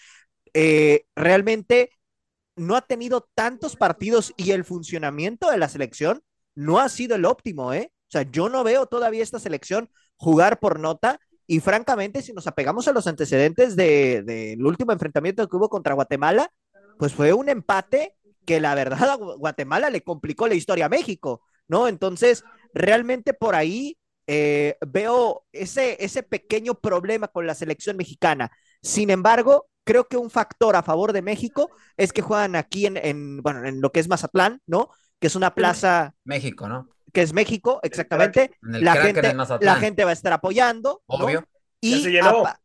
[0.53, 1.89] eh, realmente
[2.55, 6.23] no ha tenido tantos partidos y el funcionamiento de la selección
[6.55, 7.91] no ha sido el óptimo, ¿eh?
[8.15, 12.47] O sea, yo no veo todavía esta selección jugar por nota y francamente, si nos
[12.47, 16.49] apegamos a los antecedentes del de, último enfrentamiento que hubo contra Guatemala,
[16.97, 21.41] pues fue un empate que la verdad a Guatemala le complicó la historia a México,
[21.67, 21.89] ¿no?
[21.89, 23.97] Entonces, realmente por ahí
[24.27, 28.49] eh, veo ese, ese pequeño problema con la selección mexicana.
[28.81, 32.95] Sin embargo, creo que un factor a favor de México es que juegan aquí en,
[32.95, 34.87] en, bueno, en lo que es Mazatlán, ¿no?
[35.19, 36.15] Que es una plaza.
[36.23, 36.94] México, ¿no?
[37.15, 38.51] Que es México, exactamente.
[38.61, 41.01] La gente, la gente va a estar apoyando.
[41.07, 41.47] Obvio.
[41.79, 42.19] Y,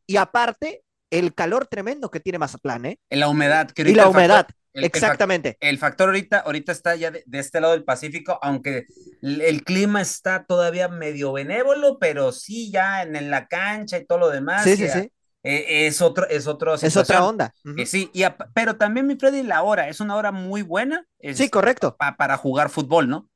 [0.06, 2.98] y aparte, el calor tremendo que tiene Mazatlán, ¿eh?
[3.10, 3.70] La humedad.
[3.76, 4.48] y la humedad.
[4.74, 5.56] Exactamente.
[5.60, 8.86] El, factor ahorita, ahorita está ya de, este lado del Pacífico, aunque
[9.22, 14.30] el, clima está todavía medio benévolo, pero sí ya en, la cancha y todo lo
[14.30, 14.64] demás.
[14.64, 15.12] Sí, sí, sí.
[15.42, 16.74] Eh, es otro, es otro.
[16.74, 17.54] Es otra onda.
[17.78, 21.06] Eh, sí, y pero también mi Freddy, la hora es una hora muy buena.
[21.34, 21.96] sí, correcto.
[21.96, 23.29] para jugar fútbol, ¿no?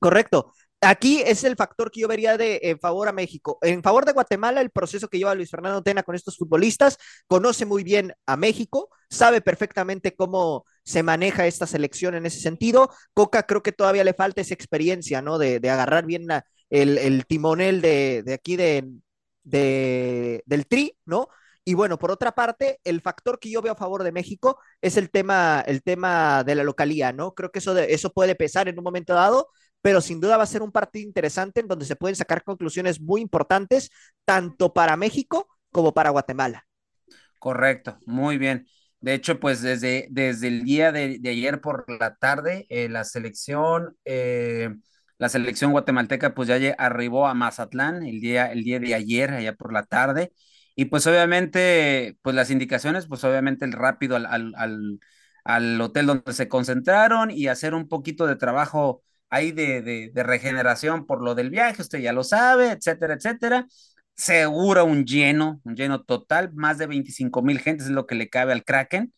[0.00, 0.52] Correcto.
[0.82, 3.58] Aquí es el factor que yo vería de en favor a México.
[3.62, 7.64] En favor de Guatemala, el proceso que lleva Luis Fernando Tena con estos futbolistas, conoce
[7.64, 12.90] muy bien a México, sabe perfectamente cómo se maneja esta selección en ese sentido.
[13.14, 15.38] Coca creo que todavía le falta esa experiencia, ¿no?
[15.38, 16.28] De, agarrar bien
[16.70, 18.86] el, timonel de, aquí de,
[19.42, 21.28] del tri, ¿no?
[21.68, 24.96] Y bueno, por otra parte, el factor que yo veo a favor de México es
[24.96, 27.34] el tema, el tema de la localía, ¿no?
[27.34, 29.48] Creo que eso, eso puede pesar en un momento dado,
[29.86, 33.00] pero sin duda va a ser un partido interesante en donde se pueden sacar conclusiones
[33.00, 33.92] muy importantes,
[34.24, 36.66] tanto para México como para Guatemala.
[37.38, 38.66] Correcto, muy bien.
[38.98, 43.96] De hecho, pues desde, desde el día de, ayer por la tarde, eh, la selección,
[44.04, 44.74] eh,
[45.18, 49.54] la selección guatemalteca, pues ya arribó a Mazatlán el día, el día de ayer, allá
[49.54, 50.32] por la tarde.
[50.74, 54.98] Y pues obviamente, pues las indicaciones, pues obviamente el rápido al, al,
[55.44, 61.06] al hotel donde se concentraron y hacer un poquito de trabajo ahí de, de, regeneración
[61.06, 63.66] por lo del viaje, usted ya lo sabe, etcétera, etcétera.
[64.14, 68.28] Seguro un lleno, un lleno total, más de 25 mil gentes es lo que le
[68.28, 69.12] cabe al Kraken.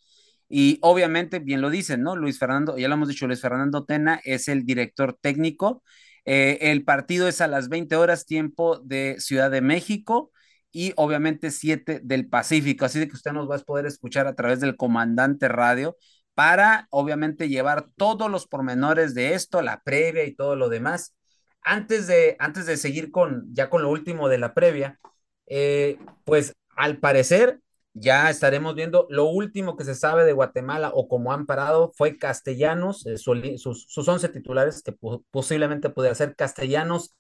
[0.49, 2.17] Y obviamente, bien lo dicen, ¿no?
[2.17, 5.83] Luis Fernando, ya lo hemos dicho, Luis Fernando Tena es el director técnico.
[6.25, 10.33] Eh, el partido es a las 20 horas, tiempo de Ciudad de México
[10.73, 12.85] y obviamente 7 del Pacífico.
[12.85, 15.97] Así de que usted nos va a poder escuchar a través del comandante radio
[16.39, 21.17] para obviamente llevar todos los pormenores de esto, la previa y todo lo demás.
[21.63, 25.01] Antes de, antes de seguir con ya con lo último de la previa,
[25.47, 27.61] eh, pues al parecer
[27.93, 32.19] ya estaremos viendo lo último que se sabe de Guatemala o como han parado fue
[32.19, 34.95] Castellanos, eh, sus, sus 11 titulares que
[35.33, 37.17] posiblemente pudiera ser Castellanos,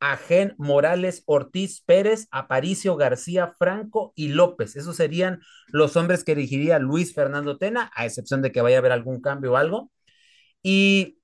[0.00, 4.76] Agen, Morales, Ortiz, Pérez, Aparicio, García, Franco y López.
[4.76, 8.80] Esos serían los hombres que dirigiría Luis Fernando Tena, a excepción de que vaya a
[8.80, 9.90] haber algún cambio o algo.
[10.62, 11.18] Y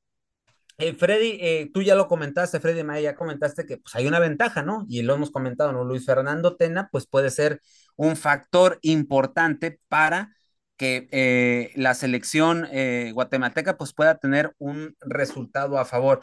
[0.78, 4.18] eh, Freddy, eh, tú ya lo comentaste, Freddy Maya, ya comentaste que pues, hay una
[4.18, 4.85] ventaja, ¿no?
[4.88, 5.85] Y lo hemos comentado, ¿no?
[5.85, 7.61] Luis Fernando Tena, pues puede ser
[7.96, 10.35] un factor importante para
[10.76, 12.66] que eh, la selección
[13.12, 16.22] guatemalteca pues pueda tener un resultado a favor.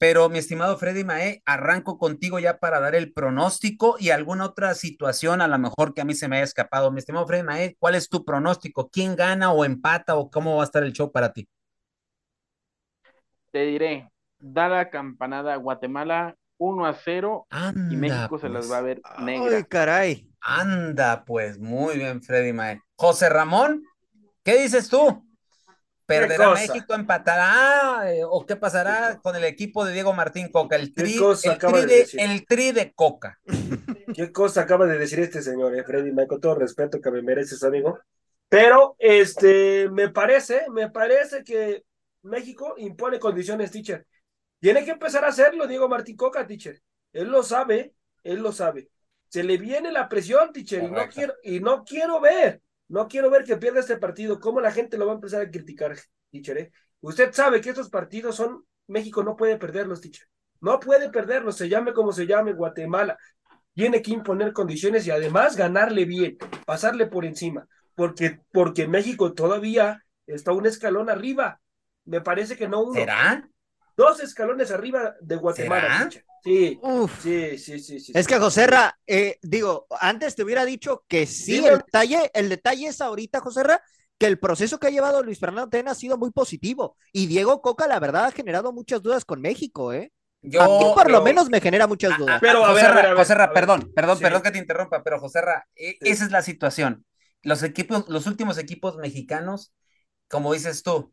[0.00, 4.72] Pero mi estimado Freddy Mae, arranco contigo ya para dar el pronóstico y alguna otra
[4.72, 6.90] situación a lo mejor que a mí se me haya escapado.
[6.90, 8.88] Mi estimado Freddy Mae, ¿cuál es tu pronóstico?
[8.88, 11.46] ¿Quién gana o empata o cómo va a estar el show para ti?
[13.50, 17.46] Te diré, da la campanada a Guatemala 1 a 0
[17.90, 19.58] y México se las va a ver negra.
[19.58, 20.30] Ay, caray.
[20.40, 22.80] Anda, pues muy bien, Freddy Mae.
[22.96, 23.82] José Ramón,
[24.42, 25.22] ¿Qué dices tú?
[26.10, 28.12] ¿Perderá México, empatará?
[28.12, 30.74] Eh, ¿O qué pasará con el equipo de Diego Martín Coca?
[30.74, 31.16] El tri,
[32.18, 33.38] el tri, de, Coca.
[34.14, 36.10] ¿Qué cosa acaba de decir este señor, eh, Freddy?
[36.26, 38.00] con todo respeto que me mereces, amigo.
[38.48, 41.84] Pero, este, me parece, me parece que
[42.22, 44.04] México impone condiciones, teacher.
[44.58, 46.82] Tiene que empezar a hacerlo, Diego Martín Coca, teacher.
[47.12, 47.94] Él lo sabe,
[48.24, 48.88] él lo sabe.
[49.28, 53.30] Se le viene la presión, teacher, y no, quiero, y no quiero ver no quiero
[53.30, 54.40] ver que pierda este partido.
[54.40, 55.96] ¿Cómo la gente lo va a empezar a criticar,
[56.32, 56.58] teacher?
[56.58, 56.72] Eh?
[57.00, 58.64] Usted sabe que estos partidos son.
[58.88, 60.26] México no puede perderlos, teacher.
[60.60, 63.16] No puede perderlos, se llame como se llame, Guatemala.
[63.74, 67.68] Tiene que imponer condiciones y además ganarle bien, pasarle por encima.
[67.94, 71.60] Porque, porque México todavía está un escalón arriba.
[72.04, 72.94] Me parece que no uno.
[72.94, 73.48] ¿Será?
[74.00, 76.08] Dos escalones arriba de Guatemala.
[76.42, 76.80] Sí,
[77.20, 81.78] sí, sí, sí, Es que Joserra, eh, digo, antes te hubiera dicho que sí, el
[81.78, 83.82] detalle, el detalle es ahorita, Joserra,
[84.18, 86.96] que el proceso que ha llevado Luis Fernando Tena ha sido muy positivo.
[87.12, 90.10] Y Diego Coca, la verdad, ha generado muchas dudas con México, ¿eh?
[90.40, 92.38] Yo, a mí por lo menos me genera muchas dudas.
[92.40, 96.30] pero a ver, Joserra, perdón, perdón, perdón que te interrumpa, pero Joserra, e, esa es
[96.30, 97.04] la situación.
[97.42, 99.74] Los equipos, los últimos equipos mexicanos,
[100.26, 101.12] como dices tú,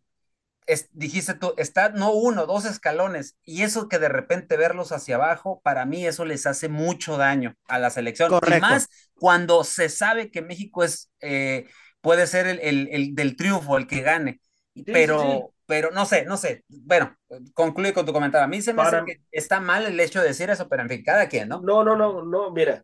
[0.92, 5.62] dijiste tú, está no uno, dos escalones, y eso que de repente verlos hacia abajo,
[5.64, 8.32] para mí eso les hace mucho daño a la selección.
[8.34, 11.68] Y más cuando se sabe que México es, eh,
[12.02, 14.42] puede ser el, el, del triunfo, el que gane.
[14.86, 16.64] pero, pero no sé, no sé.
[16.68, 17.16] Bueno,
[17.54, 18.46] concluye con tu comentario.
[18.46, 20.90] A mí se me hace que está mal el hecho de decir eso, pero en
[20.90, 21.62] fin, cada quien, ¿no?
[21.62, 22.84] No, no, no, no, mira,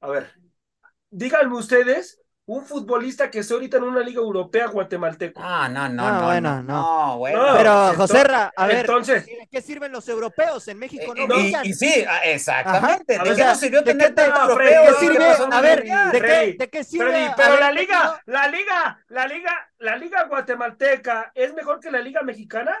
[0.00, 0.30] a ver,
[1.10, 5.40] díganme ustedes un futbolista que esté ahorita en una liga europea guatemalteco.
[5.42, 7.18] Ah, no, no, no, bueno, no.
[7.18, 7.54] bueno.
[7.56, 8.22] Pero, José
[8.56, 10.66] a ver, entonces, ¿qué sirven los europeos?
[10.66, 13.18] En México no eh, y, y, sí, ah, exactamente.
[13.18, 14.96] ¿De qué nos sirvió tener tantos europeos?
[14.98, 15.24] ¿Qué sirve?
[15.52, 17.32] A ver, ¿de qué, ¿de qué sirve?
[17.36, 22.22] pero la liga, la liga, la liga, la liga guatemalteca es mejor que la liga
[22.22, 22.76] mexicana.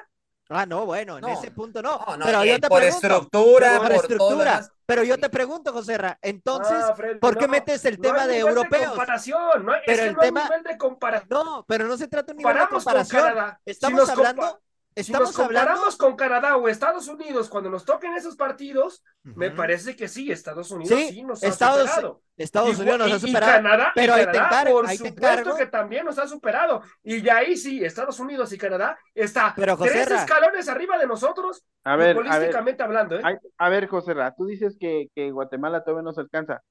[0.54, 2.04] Ah, no, bueno, en ese punto no.
[2.24, 4.66] pero yo te por estructura, por, estructura.
[4.86, 8.88] Pero yo te pregunto, José Ra, entonces, ah, ¿por qué metes el tema de europeos?
[8.88, 10.44] comparación, no, pero el tema...
[10.44, 11.28] nivel de comparación.
[11.30, 13.34] No, pero no se trata de un nivel de comparación.
[13.64, 14.60] Estamos hablando
[14.94, 19.50] Estamos si nos comparamos con Canadá o Estados Unidos cuando nos toquen esos partidos, me
[19.50, 22.20] parece que sí, Estados Unidos sí, nos ha superado.
[22.36, 23.52] Estados Unidos nos ha superado.
[23.52, 26.82] Y Canadá, pero encargo, por supuesto que también nos ha superado.
[27.02, 31.64] Y ya ahí sí, Estados Unidos y Canadá está pero, tres escalones arriba de nosotros,
[31.84, 33.18] a ver, políticamente hablando.
[33.18, 33.40] ¿eh?
[33.58, 36.62] A ver, José Ra, tú dices que, que Guatemala todavía no se alcanza.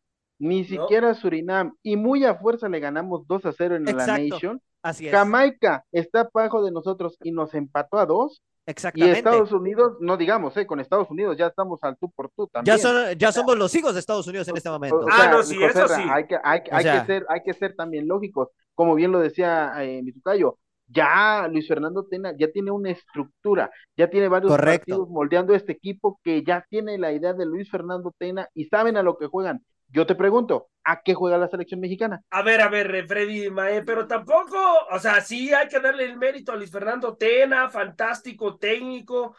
[0.41, 4.61] Ni siquiera Surinam, y muy a fuerza le ganamos 2 a 0 en la Nation
[4.81, 5.11] Así es.
[5.11, 8.41] Jamaica está abajo de nosotros y nos empató a dos.
[8.65, 9.15] Exactamente.
[9.15, 12.47] Y Estados Unidos, no digamos, eh, con Estados Unidos ya estamos al tú por tú
[12.47, 12.75] también.
[12.75, 15.05] Ya, son, ya somos los hijos de Estados Unidos en este momento.
[15.11, 16.01] ah, no, sí, eso sí.
[16.09, 18.49] Hay que, hay, hay que ser, hay que ser también lógicos.
[18.73, 24.09] Como bien lo decía eh, Mitucayo, ya Luis Fernando Tena ya tiene una estructura, ya
[24.09, 28.49] tiene varios partidos moldeando este equipo que ya tiene la idea de Luis Fernando Tena
[28.53, 29.63] y saben a lo que juegan.
[29.93, 32.23] Yo te pregunto, ¿a qué juega la selección mexicana?
[32.29, 34.57] A ver, a ver, Freddy Mae, pero tampoco,
[34.89, 39.35] o sea, sí hay que darle el mérito a Luis Fernando Tena, fantástico técnico,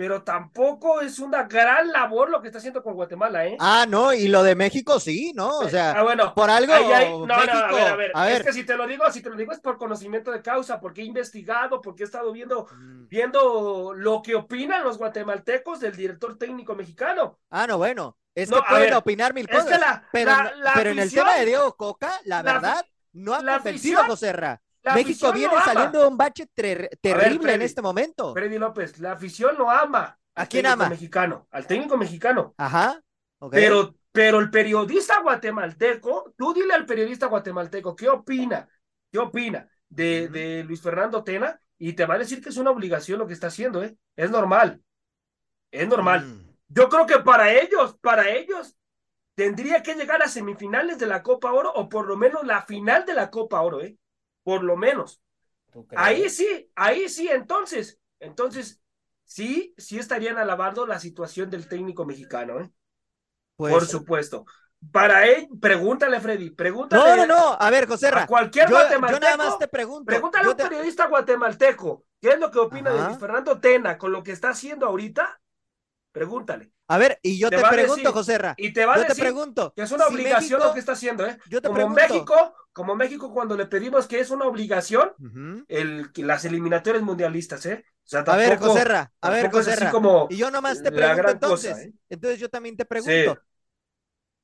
[0.00, 3.58] pero tampoco es una gran labor lo que está haciendo con Guatemala, ¿eh?
[3.60, 5.58] Ah, no, y lo de México sí, ¿no?
[5.58, 6.72] O sea, ah, bueno, por algo.
[7.26, 9.36] no, no, a ver, a ver, es que si te lo digo, si te lo
[9.36, 13.08] digo es por conocimiento de causa, porque he investigado, porque he estado viendo, mm.
[13.08, 17.38] viendo lo que opinan los guatemaltecos del director técnico mexicano.
[17.50, 18.16] Ah, no, bueno.
[18.34, 20.00] Es que pueden opinar mil cosas.
[20.10, 20.32] pero,
[20.74, 24.32] pero en el tema de Diego Coca, la, verdad, no ha convencido a José
[24.94, 28.32] México viene saliendo de un bache terrible en este momento.
[28.34, 30.18] Freddy López, la afición lo ama.
[30.34, 30.88] ¿A quién ama?
[30.88, 32.54] Mexicano, al técnico mexicano.
[32.56, 33.00] Ajá.
[33.50, 38.68] Pero, pero el periodista guatemalteco, tú dile al periodista guatemalteco, ¿qué opina?
[39.10, 41.60] ¿Qué opina de, de Luis Fernando Tena?
[41.78, 43.96] Y te va a decir que es una obligación lo que está haciendo, ¿eh?
[44.14, 44.82] Es normal.
[45.70, 46.26] Es normal.
[46.26, 46.56] Mm.
[46.68, 48.76] Yo creo que para ellos, para ellos,
[49.34, 53.06] tendría que llegar a semifinales de la Copa Oro o por lo menos la final
[53.06, 53.96] de la Copa Oro, ¿eh?
[54.50, 55.22] Por lo menos.
[55.96, 58.82] Ahí sí, ahí sí, entonces, entonces,
[59.24, 62.70] sí, sí estarían alabando la situación del técnico mexicano, ¿eh?
[63.56, 64.44] Por supuesto.
[64.92, 67.02] para él, pregúntale a Freddy, pregúntale.
[67.04, 69.20] No, no, no, a ver, José A cualquier yo, guatemalteco.
[69.20, 70.06] yo nada más te pregunto.
[70.06, 73.00] Pregúntale a un te- periodista guatemalteco, ¿qué es lo que opina de.
[73.06, 75.40] Luis Fernando Tena con lo que está haciendo ahorita?
[76.12, 76.72] Pregúntale.
[76.88, 79.02] A ver, y yo Te te, a pregunto, José Ra, Y te va a yo
[79.02, 79.72] te decir pregunto.
[79.76, 81.38] que es una si obligación México- lo que está haciendo, ¿eh?
[81.48, 82.00] Yo te Como pregunto.
[82.02, 85.12] México, como México cuando le pedimos que es una obligación,
[85.68, 87.84] el, que las eliminatorias mundialistas, ¿eh?
[88.04, 88.72] O sea, A ver, tampoco-
[89.20, 89.90] a ver, tampoco es José así Ra.
[89.90, 91.70] como Y yo nomás te pregunto entonces.
[91.72, 91.92] cosa, ¿eh?
[92.08, 93.34] Entonces yo también te pregunto.
[93.34, 93.40] Sí.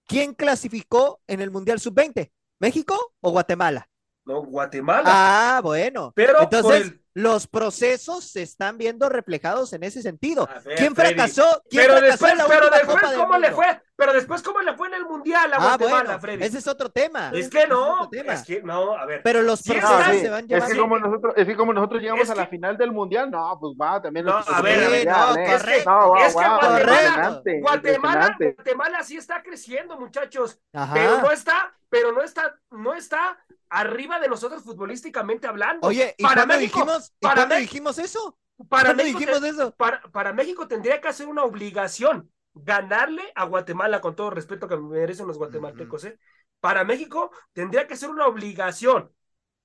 [0.07, 2.31] ¿Quién clasificó en el Mundial Sub-20?
[2.61, 3.89] ¿México o Guatemala?
[4.25, 5.05] No, Guatemala.
[5.07, 6.13] Ah, bueno.
[6.15, 10.47] pero por Entonces, el- los procesos se están viendo reflejados en ese sentido.
[10.67, 11.63] Ver, ¿Quién Freddy, fracasó?
[11.71, 13.83] ¿Quién Pero fracasó después, en la pero última después, Copa ¿cómo le fue?
[13.97, 16.45] Pero después, ¿cómo le fue en el Mundial a Ah, Guatemala, bueno, Freddy?
[16.45, 17.31] ese es otro tema.
[17.33, 19.23] Es que es no, es que no, a ver.
[19.25, 20.67] Pero los Sí, procesos se van Es llevando.
[20.75, 23.31] que como nosotros, es que como nosotros llegamos Es a la que- final del mundial,
[23.31, 25.91] no, pues va, también No, nosotros a ver, no, correcto.
[25.91, 28.37] No, wow, Es que wow, Guatemala- Guatemala.
[28.57, 30.93] Guatemala sí está creciendo, muchachos, Ajá.
[30.93, 33.39] pero no está, pero no está, no está
[33.71, 35.87] arriba de nosotros futbolísticamente hablando.
[35.89, 38.39] Oye, ¿y para México, dijimos, ¿y para cuándo Mé- dijimos eso?
[38.69, 39.77] para ¿Cuándo México, dijimos eso?
[39.77, 44.77] para, para México tendría que hacer una obligación ganarle a Guatemala con todo respeto que
[44.77, 46.19] merecen los guatemaltecos, ¿eh?
[46.61, 49.13] Para México tendría que ser una obligación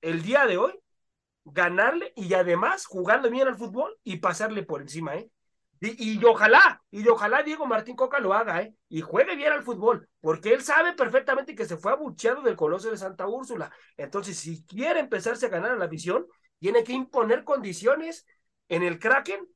[0.02, 0.78] el día de hoy
[1.44, 5.30] ganarle y además jugando bien al fútbol y pasarle por encima, ¿eh?
[5.80, 8.74] Y, y ojalá, y ojalá Diego Martín Coca lo haga, ¿eh?
[8.88, 12.88] Y juegue bien al fútbol, porque él sabe perfectamente que se fue abucheado del Coloso
[12.90, 13.72] de Santa Úrsula.
[13.96, 16.26] Entonces, si quiere empezarse a ganar a la visión,
[16.62, 18.24] tiene que imponer condiciones
[18.68, 19.48] en el Kraken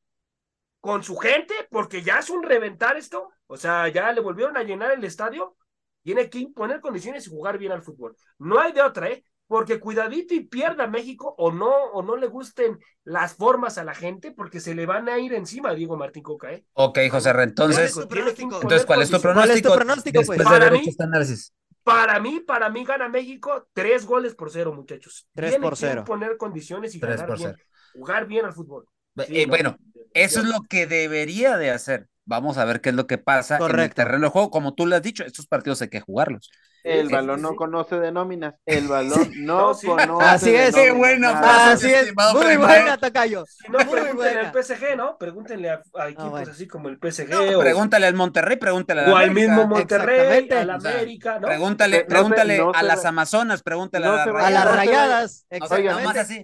[0.81, 3.31] con su gente, porque ya es un reventar esto.
[3.47, 5.57] O sea, ya le volvieron a llenar el estadio.
[6.03, 8.17] Tiene que imponer condiciones y jugar bien al fútbol.
[8.39, 9.25] No hay de otra, ¿eh?
[9.47, 13.95] Porque cuidadito y pierda México o no, o no le gusten las formas a la
[13.95, 16.65] gente, porque se le van a ir encima Diego Martín Coca, ¿eh?
[16.73, 18.55] Ok, José entonces, ¿Cuál es tu pronóstico?
[18.63, 19.37] entonces ¿cuál es tu condiciones.
[19.37, 19.75] ¿Cuál es tu pronóstico?
[19.77, 20.39] pronóstico, pues?
[20.39, 21.53] Después Para mí- este análisis.
[21.87, 25.29] Para mí, para mí gana México tres goles por cero, muchachos.
[25.35, 26.01] Tres Tiene por que cero.
[26.01, 27.59] imponer condiciones y Tres ganar por bien, cero.
[27.93, 28.89] jugar bien al fútbol.
[29.17, 29.79] Sí, Eh, no, bueno,
[30.13, 32.09] eso es lo que debería de hacer.
[32.25, 33.95] Vamos a ver qué es lo que pasa en el Correcto.
[33.95, 34.51] terreno de juego.
[34.51, 36.51] Como tú lo has dicho, estos partidos hay que jugarlos.
[36.87, 38.55] El balón no conoce de nóminas.
[38.65, 39.87] El balón no, No, sí.
[39.87, 40.75] conoce Así de es.
[40.75, 41.73] Qué buena frase.
[41.73, 42.15] Así es.
[42.35, 42.97] Muy buena.
[42.97, 43.45] Tocayo.
[43.47, 44.41] Si no, Muy pregúntenle buena.
[44.51, 45.19] al PSG, ¿no?
[45.19, 46.51] Pregúntenle a, a equipos bueno.
[46.53, 50.49] así como el PSG No, o, pregúntale al Monterrey, pregúntale al o al mismo Monterrey,
[50.51, 51.47] al América, ¿no?
[51.49, 54.77] Pregúntale, No se- pregúntale no a se las Amazonas, pregúntale no a las A las
[54.77, 55.47] Rayadas.
[55.71, 56.43] Oigan, así.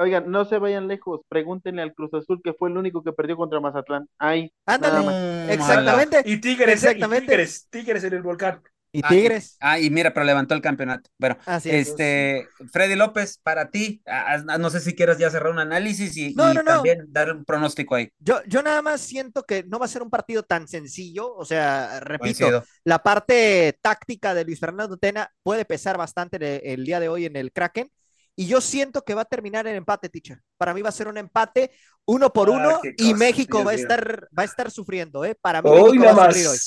[0.00, 1.22] Oigan, no se vayan lejos.
[1.28, 4.06] Pregúntenle al Cruz Azul que fue el único que perdió contra Mazatlán.
[4.18, 4.52] Ahí.
[4.64, 5.52] Ándale.
[5.52, 6.22] Exactamente.
[6.24, 6.72] Y Tigres, ¿eh?
[6.90, 7.26] Exactamente.
[7.26, 8.62] Tigres, Tigres en el volcán.
[8.90, 9.56] Y Ah, Tigres.
[9.60, 11.10] Ah, y mira, pero levantó el campeonato.
[11.18, 11.88] Bueno, Así es.
[11.88, 16.34] este, Freddy López, para ti, ah, no sé si quieras ya cerrar un análisis y,
[16.34, 16.72] No, y no, no.
[16.76, 18.10] también dar un pronóstico ahí.
[18.18, 21.34] Yo, yo nada más siento que no va a ser un partido tan sencillo.
[21.34, 22.64] O sea, repito, Coincido.
[22.84, 27.26] la parte táctica de Luis Fernando Tena puede pesar bastante el, el día de hoy
[27.26, 27.90] en el Kraken.
[28.36, 30.38] Y yo siento que va a terminar en empate, teacher.
[30.56, 31.72] Para mí va a ser un empate
[32.06, 35.24] uno por Ah, uno y cosa, México Dios va a estar, va a estar sufriendo,
[35.24, 35.34] ¿eh?
[35.40, 36.58] Para mí Hoy México va a sufrir hoy.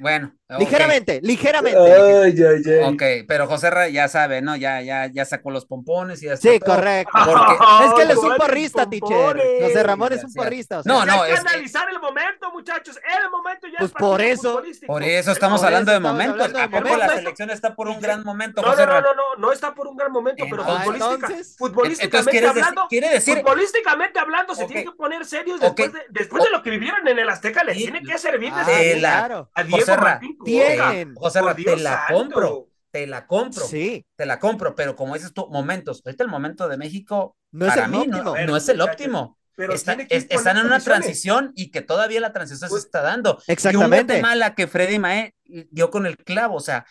[0.00, 0.34] Bueno.
[0.58, 1.78] Ligeramente, ligeramente.
[1.78, 2.94] Ay, ay, ay.
[2.94, 4.56] Ok, pero José Ra ya sabe, ¿no?
[4.56, 6.74] Ya, ya, ya sacó los pompones y ya Sí, todo.
[6.76, 7.12] correcto.
[7.22, 7.52] Porque-
[7.84, 9.42] Es que él es un ¿cuáles porrista, teacher.
[9.60, 10.80] José Ramón es un Sí, porrista.
[10.80, 12.96] o No, sea, no, hay que es que- analizar el momento, muchachos.
[12.96, 14.62] El momento ya Pues es partido por eso-.
[14.86, 16.34] Por eso estamos Por hablando eso de momentos.
[16.34, 19.00] hablando de ¿A poco la selección está por un gran momento, No, José no, no,
[19.02, 22.48] no, no, no está por un gran momento, pero Ah, futbolística, entonces- futbolísticamente Entonces, ¿quieres
[22.54, 26.50] decir- hablando, quiere decir- futbolísticamente hablando, se tiene que poner serios después, de, después de
[26.50, 29.50] lo que vivieron en el Azteca, les tiene que servir de Ah, claro.
[29.58, 30.44] A Diego José Ra, Martín Coca.
[30.50, 31.14] Tienen.
[31.14, 32.14] José Ra, Por te la santo.
[32.14, 36.02] compro, te la compro, Sí, te la compro, pero como dices tú, momentos.
[36.04, 38.22] Ahorita el momento de México, no es para el mí, óptimo.
[38.22, 39.38] no, no es el óptimo.
[39.56, 43.02] Pero Está- es- están en una transición y que todavía la transición Pues- se está
[43.02, 43.30] dando.
[43.30, 44.04] Y un Exactamente.
[44.14, 45.34] Guatemala que Freddy Mae
[45.70, 46.86] dio con el clavo, o sea,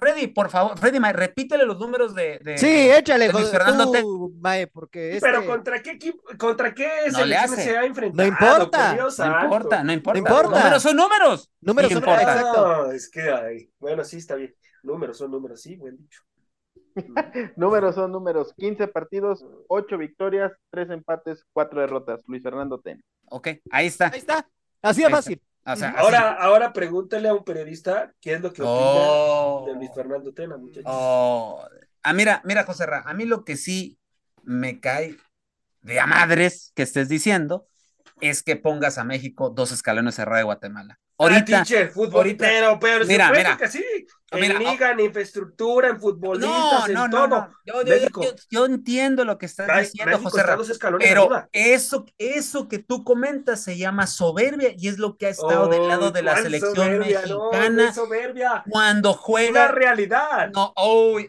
[0.00, 3.92] Freddy, por favor, Freddy Mae, repítele los números de, de- Sí, échale, de Luis Fernando
[3.92, 5.20] tú, Mae, porque este...
[5.30, 7.62] Pero contra qué equipo, contra qué No le selecciones hace.
[7.62, 8.22] se ha enfrentado.
[8.22, 8.86] No importa.
[8.88, 10.18] por Dios No importa, no importa.
[10.18, 10.58] importa.
[10.58, 11.50] Números son números.
[11.60, 12.22] Números son importa.
[12.22, 12.66] exacto.
[12.66, 14.54] No, es que, ay, bueno, sí, está bien.
[14.82, 16.20] Números son números, sí, buen dicho.
[17.56, 18.52] Números son números.
[18.56, 22.22] 15 partidos, 8 victorias, 3 empates, 4 derrotas.
[22.26, 23.00] Luis Fernando Ten.
[23.30, 24.08] Ok, ahí está.
[24.12, 24.48] Ahí está.
[24.82, 25.40] Así de fácil.
[25.72, 25.98] O sea, así.
[25.98, 29.64] Ahora, ahora pregúntale a un periodista qué es lo que opina Oh.
[29.66, 30.84] de Luis Fernando Tena, muchachos.
[30.86, 31.62] Oh.
[32.02, 33.98] Ah, mira, mira, José Ra, a mí lo que sí
[34.42, 35.16] me cae
[35.82, 37.66] de a madres que estés diciendo
[38.20, 40.98] es que pongas a México dos escalones cerrados de Guatemala.
[41.20, 43.56] Ah, Ahorita, teacher, fútbol, ahorita- pero, pero, Mira, mira.
[43.56, 43.84] que sí.
[44.30, 47.48] en liga, en infraestructura, en futbolistas, en todo.
[48.50, 50.42] Yo, entiendo lo que estás diciendo, José
[50.98, 55.66] pero eso, eso que tú comentas se llama soberbia y es lo que ha estado
[55.68, 58.64] del lado de la selección mexicana soberbia.
[58.68, 59.66] cuando juega.
[59.66, 60.50] La realidad.
[60.54, 60.72] No,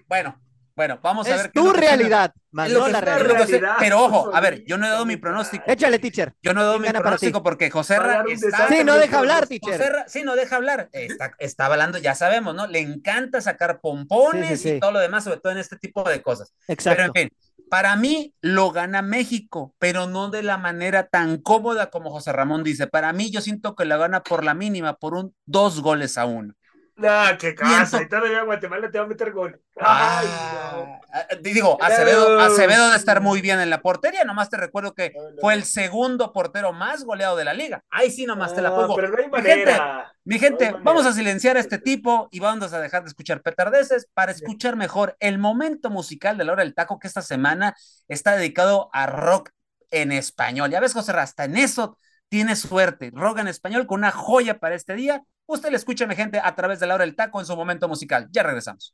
[0.07, 0.39] bueno,
[0.79, 1.45] bueno, vamos a ver.
[1.47, 3.75] Es tu realidad, más no la realidad.
[3.79, 5.65] Pero ojo, a ver, yo no he dado mi pronóstico.
[5.67, 6.33] Échale, teacher.
[6.41, 7.97] Yo no he dado mi pronóstico porque José
[8.29, 8.69] está.
[8.69, 10.05] Sí, no deja hablar, teacher.
[10.07, 10.87] sí, no deja hablar.
[10.93, 12.65] Está, está hablando, ya sabemos, ¿no?
[12.65, 16.53] Le encanta sacar pompones y todo lo demás, sobre todo en este tipo de cosas.
[16.69, 16.95] Exacto.
[16.95, 17.37] Pero en fin,
[17.69, 22.63] para mí lo gana México, pero no de la manera tan cómoda como José Ramón
[22.63, 22.87] dice.
[22.87, 26.25] Para mí, yo siento que lo gana por la mínima, por un dos goles a
[26.25, 26.53] uno.
[26.99, 28.01] No, qué casa.
[28.01, 29.61] Y todavía Guatemala te va a meter gol.
[29.77, 30.99] Ay, ah,
[31.41, 34.25] Digo, Acevedo, Acevedo de estar muy bien en la portería.
[34.25, 37.83] Nomás te recuerdo que fue el segundo portero más goleado de la liga.
[37.89, 38.95] Ahí sí, nomás te la pongo.
[38.95, 40.13] Pero no hay manera.
[40.25, 44.07] Mi gente, vamos a silenciar a este tipo y vamos a dejar de escuchar petardeces
[44.13, 47.75] para escuchar mejor el momento musical de la hora del taco que esta semana
[48.07, 49.51] está dedicado a rock
[49.89, 50.69] en español.
[50.69, 51.97] Ya ves, José Rasta, en eso
[52.29, 53.11] tiene suerte.
[53.13, 56.53] Rock en español con una joya para este día Usted le escucha, mi gente, a
[56.53, 58.27] través de la hora del taco en su momento musical.
[58.31, 58.93] Ya regresamos.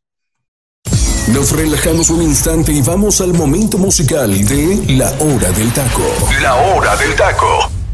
[1.33, 6.29] Nos relajamos un instante y vamos al momento musical de La Hora del Taco.
[6.41, 7.84] La Hora del Taco.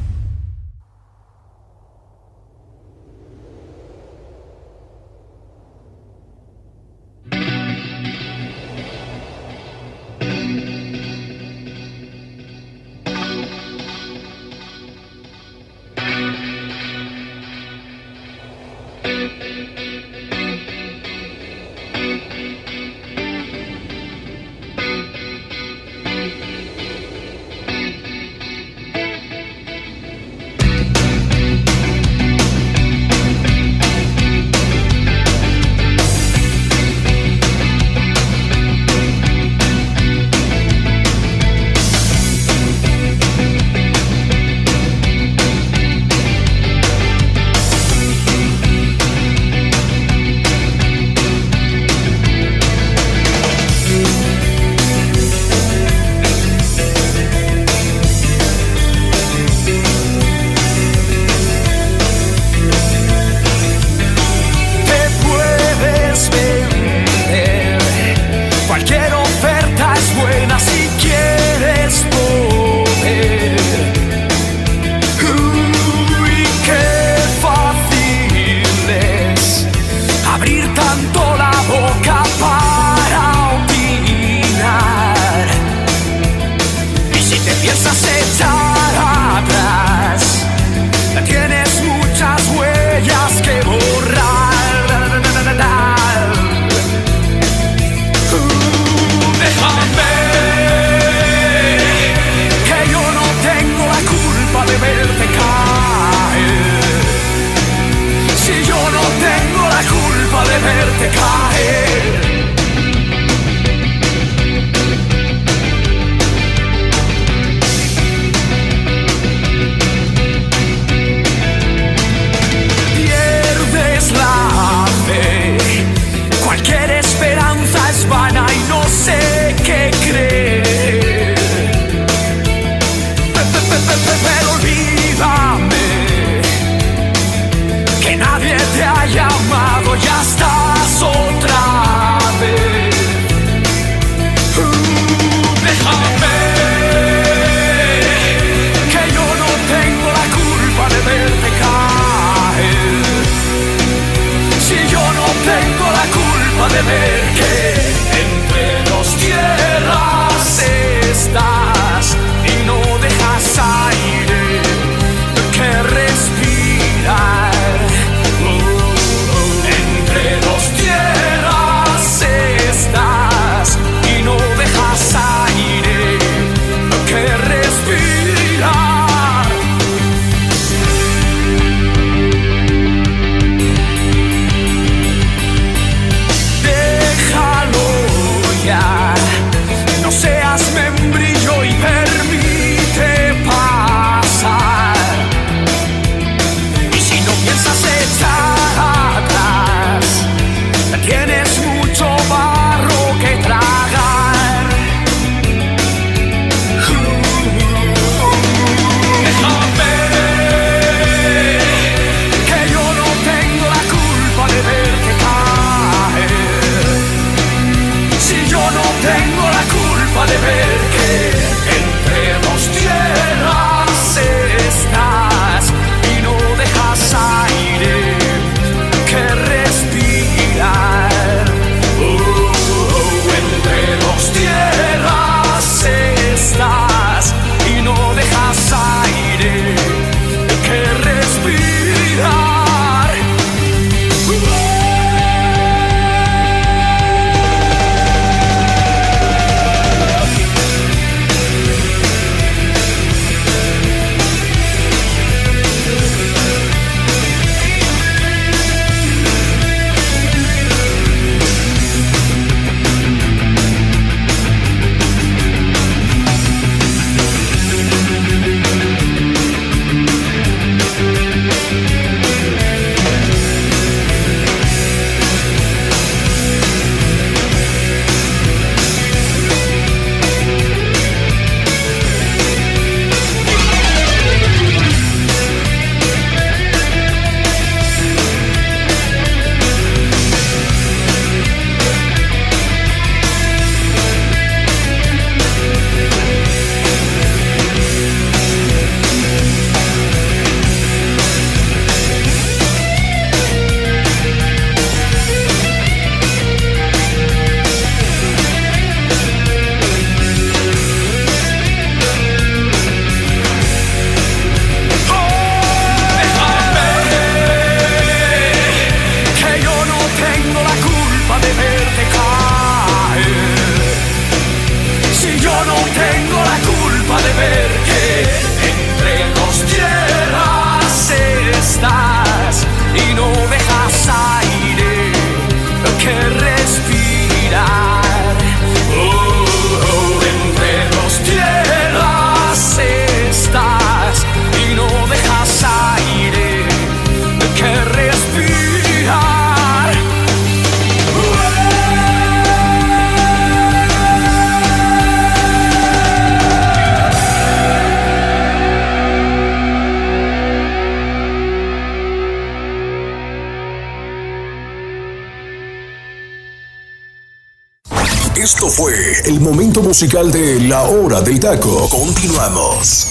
[370.02, 371.88] Musical de La Hora del Taco.
[371.88, 373.08] Continuamos.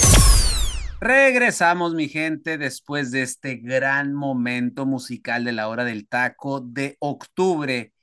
[0.99, 6.97] Regresamos, mi gente, después de este gran momento musical de la hora del taco de
[6.99, 7.93] octubre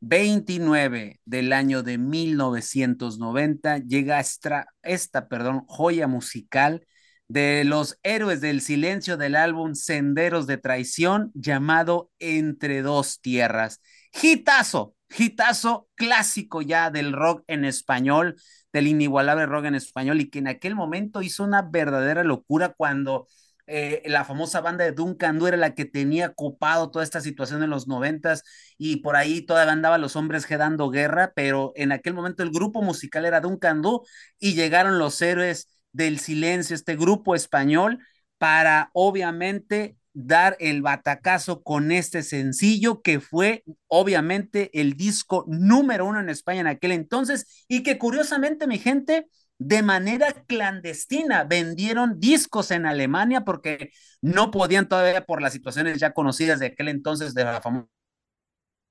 [0.00, 3.78] 29 del año de 1990.
[3.78, 6.86] Llega esta, esta perdón, joya musical
[7.28, 13.80] de los héroes del silencio del álbum Senderos de Traición, llamado Entre dos Tierras.
[14.12, 18.36] Gitazo, gitazo clásico ya del rock en español
[18.72, 23.28] del inigualable rock en español y que en aquel momento hizo una verdadera locura cuando
[23.66, 27.62] eh, la famosa banda de Duncan Du era la que tenía copado toda esta situación
[27.62, 28.42] en los noventas
[28.76, 32.82] y por ahí todavía andaban los hombres dando guerra, pero en aquel momento el grupo
[32.82, 34.02] musical era Duncan Du
[34.40, 38.00] y llegaron los héroes del silencio, este grupo español,
[38.38, 46.20] para obviamente dar el batacazo con este sencillo que fue obviamente el disco número uno
[46.20, 49.26] en España en aquel entonces y que curiosamente mi gente
[49.58, 53.90] de manera clandestina vendieron discos en Alemania porque
[54.20, 57.88] no podían todavía por las situaciones ya conocidas de aquel entonces de la famosa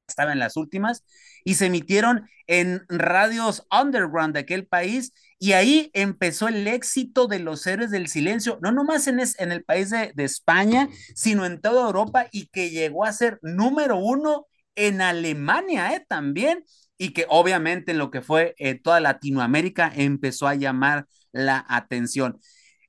[0.07, 1.03] estaba en las últimas
[1.43, 5.13] y se emitieron en radios underground de aquel país
[5.43, 9.61] y ahí empezó el éxito de los héroes del silencio, no nomás en, en el
[9.65, 15.01] país de, España, sino en toda Europa y que llegó a ser número uno en
[15.01, 16.05] Alemania ¿eh?
[16.07, 16.63] también
[16.97, 22.39] y que obviamente en lo que fue eh, toda Latinoamérica empezó a llamar la atención.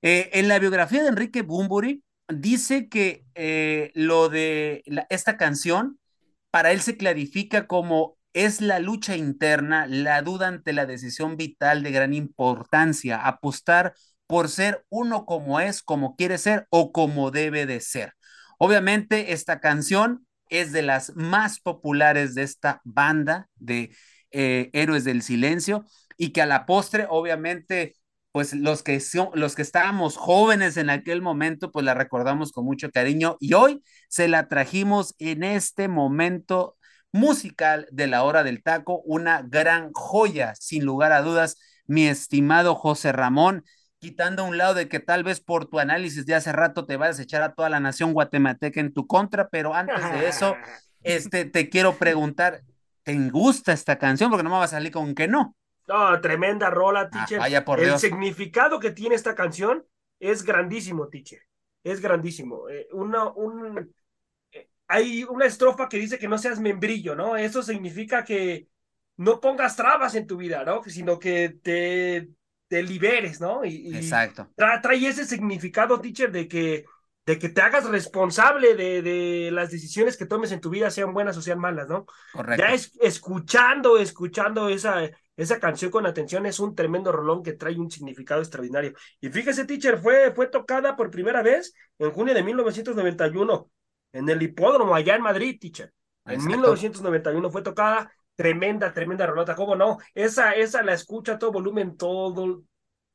[0.01, 3.25] Eh, en la biografía de Enrique Bumburi dice que
[3.97, 5.99] lo de esta canción
[6.53, 11.83] para él se clarifica como es la lucha interna, la duda ante la decisión vital
[11.83, 13.95] de gran importancia, apostar
[14.27, 18.15] por ser uno como es, como quiere ser o como debe de ser.
[18.59, 23.95] Obviamente esta canción es de las más populares de esta banda de
[24.31, 25.85] eh, Héroes del Silencio
[26.17, 27.95] y que a la postre, obviamente,
[28.33, 29.01] pues los que
[29.35, 33.83] los que estábamos jóvenes en aquel momento, pues la recordamos con mucho cariño y hoy
[34.09, 36.77] se la trajimos en este momento
[37.15, 41.57] musical de la hora del taco, una gran joya, sin lugar a dudas,
[41.87, 43.65] mi estimado José Ramón,
[43.99, 46.97] quitando a un lado de que tal vez por tu análisis de hace rato te
[46.97, 50.57] vas a echar a toda la nación guatemalteca en tu contra, pero antes de eso,
[51.05, 52.63] este, te quiero preguntar,
[53.05, 54.29] ¿te gusta esta canción?
[54.29, 55.57] Porque no me va a salir con que no.
[55.87, 57.39] No, tremenda rola, ah, teacher.
[57.39, 59.85] vaya por El significado que tiene esta canción
[60.19, 61.41] es grandísimo, teacher
[61.85, 62.69] es grandísimo.
[62.69, 63.95] Eh, una, un,
[64.87, 67.37] hay una estrofa que dice que no seas membrillo, ¿no?
[67.37, 68.69] Eso significa que
[69.17, 70.83] no pongas trabas en tu vida, ¿no?
[70.85, 72.29] Sino que te,
[72.69, 73.65] te liberes, ¿no?
[73.65, 74.51] Y, Exacto.
[74.57, 76.85] trae ese significado, teacher, de que,
[77.25, 81.15] de que te hagas responsable de, de, las decisiones que tomes en tu vida, sean
[81.15, 82.07] buenas o sean malas, ¿no?
[82.33, 82.63] Correcto.
[82.63, 87.79] Ya es, escuchando, escuchando esa, esa canción con atención es un tremendo rolón que trae
[87.79, 88.93] un significado extraordinario.
[89.21, 93.71] Y fíjese, teacher, fue, fue tocada por primera vez en junio de 1991
[94.15, 95.93] en el hipódromo allá en Madrid, teacher.
[96.25, 99.99] En 1991 fue tocada, tremenda, tremenda rolota, ¿cómo no?
[100.15, 102.63] Esa, esa la escucha a todo volumen, todo.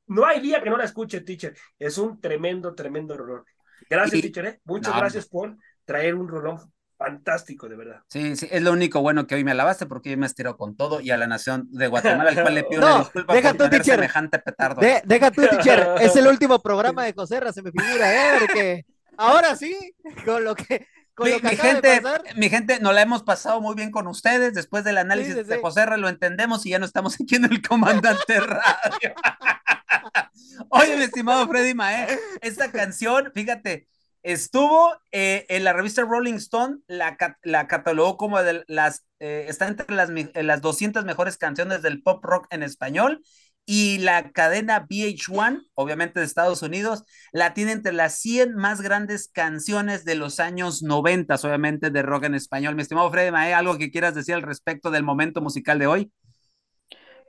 [0.07, 1.55] No hay día que no la escuche, teacher.
[1.79, 3.43] Es un tremendo, tremendo rolón.
[3.89, 4.59] Gracias, teacher, ¿eh?
[4.65, 6.59] Muchas gracias por traer un rolón
[6.97, 8.01] fantástico, de verdad.
[8.09, 10.57] Sí, sí, es lo único bueno que hoy me alabaste porque hoy me has tirado
[10.57, 13.53] con todo y a la nación de Guatemala, al cual le pido una disculpa deja
[13.53, 13.95] por teacher.
[13.95, 14.81] semejante petardo.
[14.81, 18.39] deja tú, teacher, es el último programa de Coserra, se me figura, ¿eh?
[18.41, 18.85] Porque
[19.19, 19.95] ahora sí,
[20.25, 20.87] con lo que...
[21.13, 22.01] Con mi, lo que mi gente,
[22.37, 24.53] mi gente, nos la hemos pasado muy bien con ustedes.
[24.53, 27.61] Después del análisis de de Joserra lo entendemos y ya no estamos aquí en el
[27.61, 29.13] comandante radio.
[30.69, 33.87] Oye, mi estimado Freddy Mae, esta canción, fíjate,
[34.21, 39.67] Estuvo eh, en la revista Rolling Stone, la, la catalogó como de las, eh, está
[39.67, 43.23] entre las, las 200 mejores canciones del pop rock en español
[43.71, 49.27] y la cadena VH1, obviamente de Estados Unidos, la tiene entre las 100 más grandes
[49.27, 52.73] canciones de los años 90, obviamente de rock en español.
[52.73, 56.11] Mi estimado Freddy Mae, ¿algo que quieras decir al respecto del momento musical de hoy?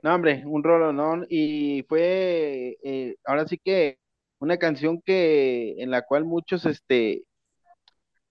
[0.01, 1.23] No, hombre, un ¿no?
[1.29, 3.99] Y fue, eh, ahora sí que
[4.39, 7.21] una canción que en la cual muchos este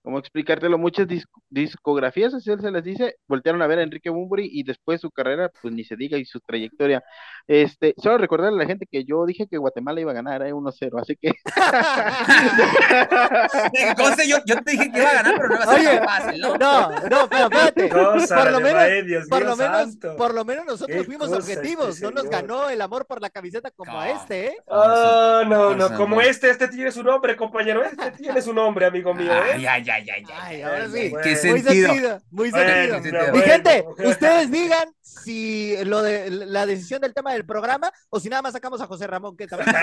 [0.01, 0.77] ¿cómo explicártelo?
[0.77, 1.07] Muchas
[1.49, 5.51] discografías, así se les dice, voltearon a ver a Enrique Bunbury y después su carrera,
[5.61, 7.03] pues ni se diga, y su trayectoria.
[7.47, 10.53] Este, solo recordarle a la gente que yo dije que Guatemala iba a ganar, eh,
[10.53, 11.31] 1-0, así que.
[14.27, 16.57] yo, yo, te dije que iba a ganar, pero no iba a ser fácil, ¿no?
[16.57, 17.89] No, no, pero espérate.
[17.89, 22.29] por, lo menos, por, lo menos, por lo menos nosotros fuimos objetivos, este no nos
[22.29, 24.57] ganó el amor por la camiseta como a este, ¿eh?
[24.67, 29.13] Oh, no, no, como este, este tiene su nombre, compañero, este tiene su nombre, amigo
[29.13, 29.53] mío, ¿eh?
[29.53, 30.61] Ay, ay, ay, ay, ay.
[30.61, 31.13] ahora sí.
[31.23, 32.21] ¿Qué sentido?
[32.31, 32.99] Muy sentido.
[32.99, 33.33] Muy sentido.
[33.33, 34.93] Mi gente, ustedes digan
[35.23, 38.87] si lo de la decisión del tema del programa o si nada más sacamos a
[38.87, 39.81] José Ramón, que también ¿eh?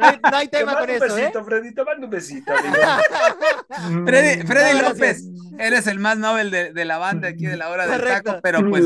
[0.00, 1.04] no, hay, no, hay, tema con eso.
[1.04, 1.44] Un besito, ¿eh?
[1.44, 2.52] Freddy, mando un besito.
[4.06, 5.24] Freddy, Freddy López,
[5.58, 8.68] eres el más novel de, de, la banda aquí de la hora del taco, pero
[8.68, 8.84] pues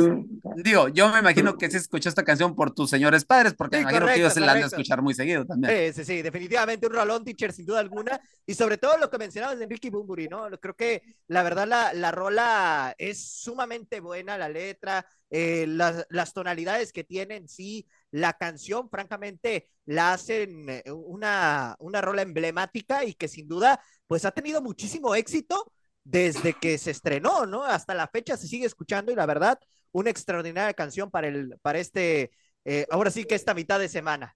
[0.57, 3.85] digo, yo me imagino que se escuchó esta canción por tus señores padres, porque sí,
[3.85, 5.93] me imagino correcto, que ellos se la han de escuchar muy seguido también.
[5.93, 9.19] Sí, sí, sí, definitivamente un rolón teacher sin duda alguna, y sobre todo lo que
[9.19, 10.49] mencionabas de Enrique Bumburi, ¿no?
[10.61, 16.93] Creo que la verdad la, la rola es sumamente buena, la letra, eh, las, tonalidades
[16.93, 23.29] que tienen, sí, la canción, francamente, la hacen eh, una, una rola emblemática y que
[23.29, 25.73] sin duda, pues ha tenido muchísimo éxito
[26.05, 27.65] desde que se estrenó, ¿no?
[27.65, 29.59] Hasta la fecha se sigue escuchando y la verdad,
[29.93, 32.31] una extraordinaria canción para, el, para este,
[32.65, 34.35] eh, ahora sí que esta mitad de semana.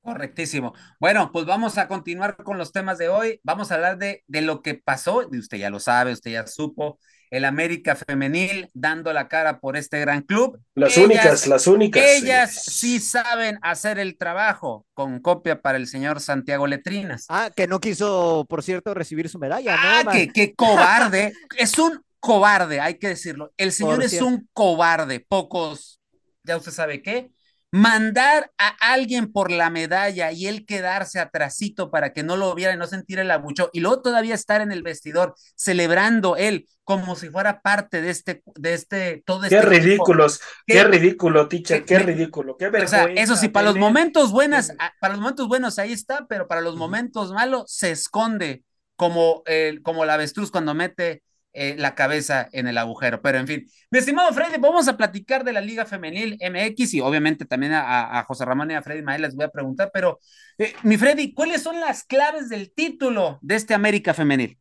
[0.00, 0.74] Correctísimo.
[0.98, 3.40] Bueno, pues vamos a continuar con los temas de hoy.
[3.44, 6.98] Vamos a hablar de, de lo que pasó, usted ya lo sabe, usted ya supo,
[7.32, 10.60] el América Femenil dando la cara por este gran club.
[10.74, 12.04] Las ellas, únicas, las únicas.
[12.04, 12.98] Ellas sí.
[12.98, 17.24] sí saben hacer el trabajo, con copia para el señor Santiago Letrinas.
[17.30, 19.74] Ah, que no quiso, por cierto, recibir su medalla.
[19.78, 21.32] Ah, ¿no, que, que cobarde.
[21.56, 23.50] es un cobarde, hay que decirlo.
[23.56, 24.28] El señor por es cierto.
[24.28, 25.20] un cobarde.
[25.20, 26.02] Pocos,
[26.44, 27.30] ya usted sabe qué
[27.72, 32.74] mandar a alguien por la medalla y él quedarse atrasito para que no lo viera
[32.74, 37.16] y no sentir el abucho y luego todavía estar en el vestidor celebrando él como
[37.16, 41.86] si fuera parte de este de este todo qué este ridículos qué, qué, ridículo teacher
[41.86, 45.22] qué, qué ridículo qué vergüenza o sea, eso sí para los momentos buenas para los
[45.22, 48.64] momentos buenos ahí está pero para los momentos malos se esconde
[48.96, 53.20] como el como la avestruz cuando mete eh, la cabeza en el agujero.
[53.20, 57.00] Pero en fin, mi estimado Freddy, vamos a platicar de la Liga Femenil MX y
[57.00, 60.18] obviamente también a, José Ramón y a Freddy Mael les voy a preguntar, pero
[60.58, 64.58] eh, mi Freddy, ¿cuáles son las claves del título de este América Femenil?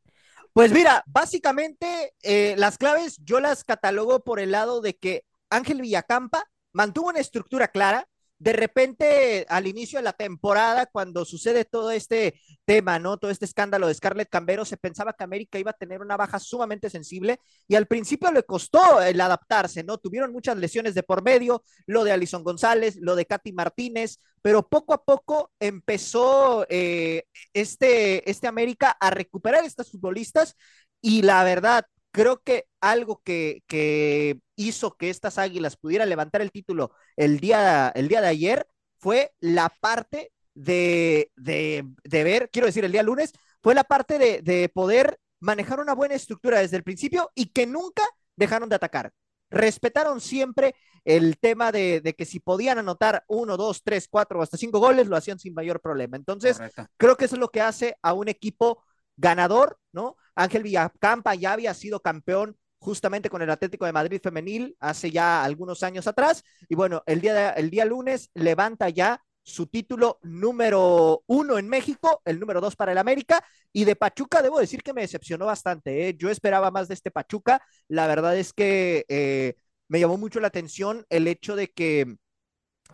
[0.53, 5.81] Pues mira, básicamente eh, las claves yo las catalogo por el lado de que Ángel
[5.81, 8.05] Villacampa mantuvo una estructura clara,
[8.41, 13.17] de repente al inicio de la temporada, cuando sucede todo este tema, ¿no?
[13.17, 16.39] Todo este escándalo de Scarlett Cambero, se pensaba que América iba a tener una baja
[16.39, 19.99] sumamente sensible y al principio le costó el adaptarse, ¿no?
[19.99, 24.67] Tuvieron muchas lesiones de por medio, lo de Alison González, lo de Katy Martínez, pero
[24.67, 30.55] poco a poco empezó eh, este, este América a recuperar estas futbolistas
[30.99, 36.51] y la verdad, creo que algo que, que, hizo que estas águilas pudieran levantar el
[36.51, 42.68] título el día, el día de ayer fue la parte de, de, de ver, quiero
[42.68, 46.78] decir, el día lunes, fue la parte de, de, poder manejar una buena estructura desde
[46.78, 48.03] el principio y que nunca
[48.36, 49.12] dejaron de atacar.
[49.49, 54.43] Respetaron siempre el tema de, de que si podían anotar uno, dos, tres, cuatro o
[54.43, 56.16] hasta cinco goles, lo hacían sin mayor problema.
[56.16, 56.88] Entonces, Correcto.
[56.97, 58.84] creo que eso es lo que hace a un equipo
[59.18, 60.16] ganador, ¿no?
[60.36, 65.43] Ángel Villacampa ya había sido campeón justamente con el Atlético de Madrid femenil hace ya
[65.43, 66.43] algunos años atrás.
[66.67, 71.69] Y bueno, el día, de, el día lunes levanta ya su título número uno en
[71.69, 73.43] México, el número dos para el América.
[73.71, 76.09] Y de Pachuca, debo decir que me decepcionó bastante.
[76.09, 76.15] ¿eh?
[76.17, 77.61] Yo esperaba más de este Pachuca.
[77.88, 79.53] La verdad es que eh,
[79.88, 82.15] me llamó mucho la atención el hecho de que,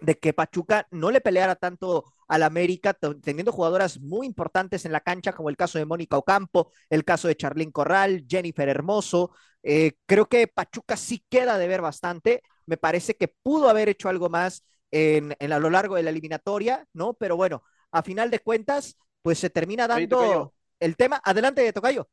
[0.01, 4.99] de que Pachuca no le peleara tanto al América, teniendo jugadoras muy importantes en la
[4.99, 9.31] cancha, como el caso de Mónica Ocampo, el caso de Charlín Corral, Jennifer Hermoso.
[9.63, 12.43] Eh, creo que Pachuca sí queda de ver bastante.
[12.65, 16.09] Me parece que pudo haber hecho algo más en, en, a lo largo de la
[16.09, 17.13] eliminatoria, ¿no?
[17.13, 21.21] Pero bueno, a final de cuentas, pues se termina dando el tema.
[21.23, 22.09] Adelante, Tocayo.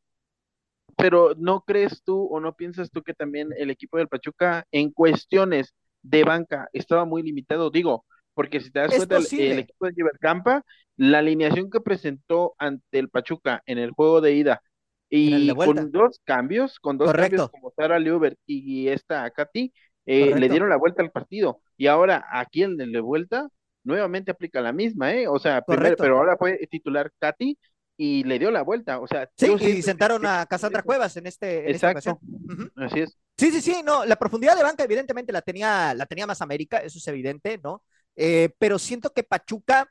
[0.96, 4.92] Pero ¿no crees tú o no piensas tú que también el equipo del Pachuca en
[4.92, 5.74] cuestiones
[6.04, 7.70] de banca estaba muy limitado?
[7.70, 10.64] Digo, porque si te das cuenta, el, el, equipo de Givercampa,
[10.96, 14.62] la alineación que presentó ante el Pachuca en el juego de ida
[15.08, 17.36] y con dos cambios, con dos Correcto.
[17.36, 19.72] cambios como Sara Leubert y esta Katy,
[20.06, 21.60] eh, le dieron la vuelta al partido.
[21.76, 23.48] Y ahora aquí en el de vuelta,
[23.84, 25.28] nuevamente aplica la misma, ¿eh?
[25.28, 27.58] O sea, primero, pero ahora fue titular Katy
[27.96, 29.28] y le dio la vuelta, o sea.
[29.36, 31.68] Sí, y sentaron a Cassandra Cuevas en este.
[31.68, 32.18] En Exacto.
[32.22, 32.72] Uh -huh.
[32.86, 33.16] Así es.
[33.36, 36.78] Sí, sí, sí, no, la profundidad de banca evidentemente la tenía, la tenía más América,
[36.78, 37.82] eso es evidente, ¿no?
[38.16, 39.90] Eh, pero siento que Pachuca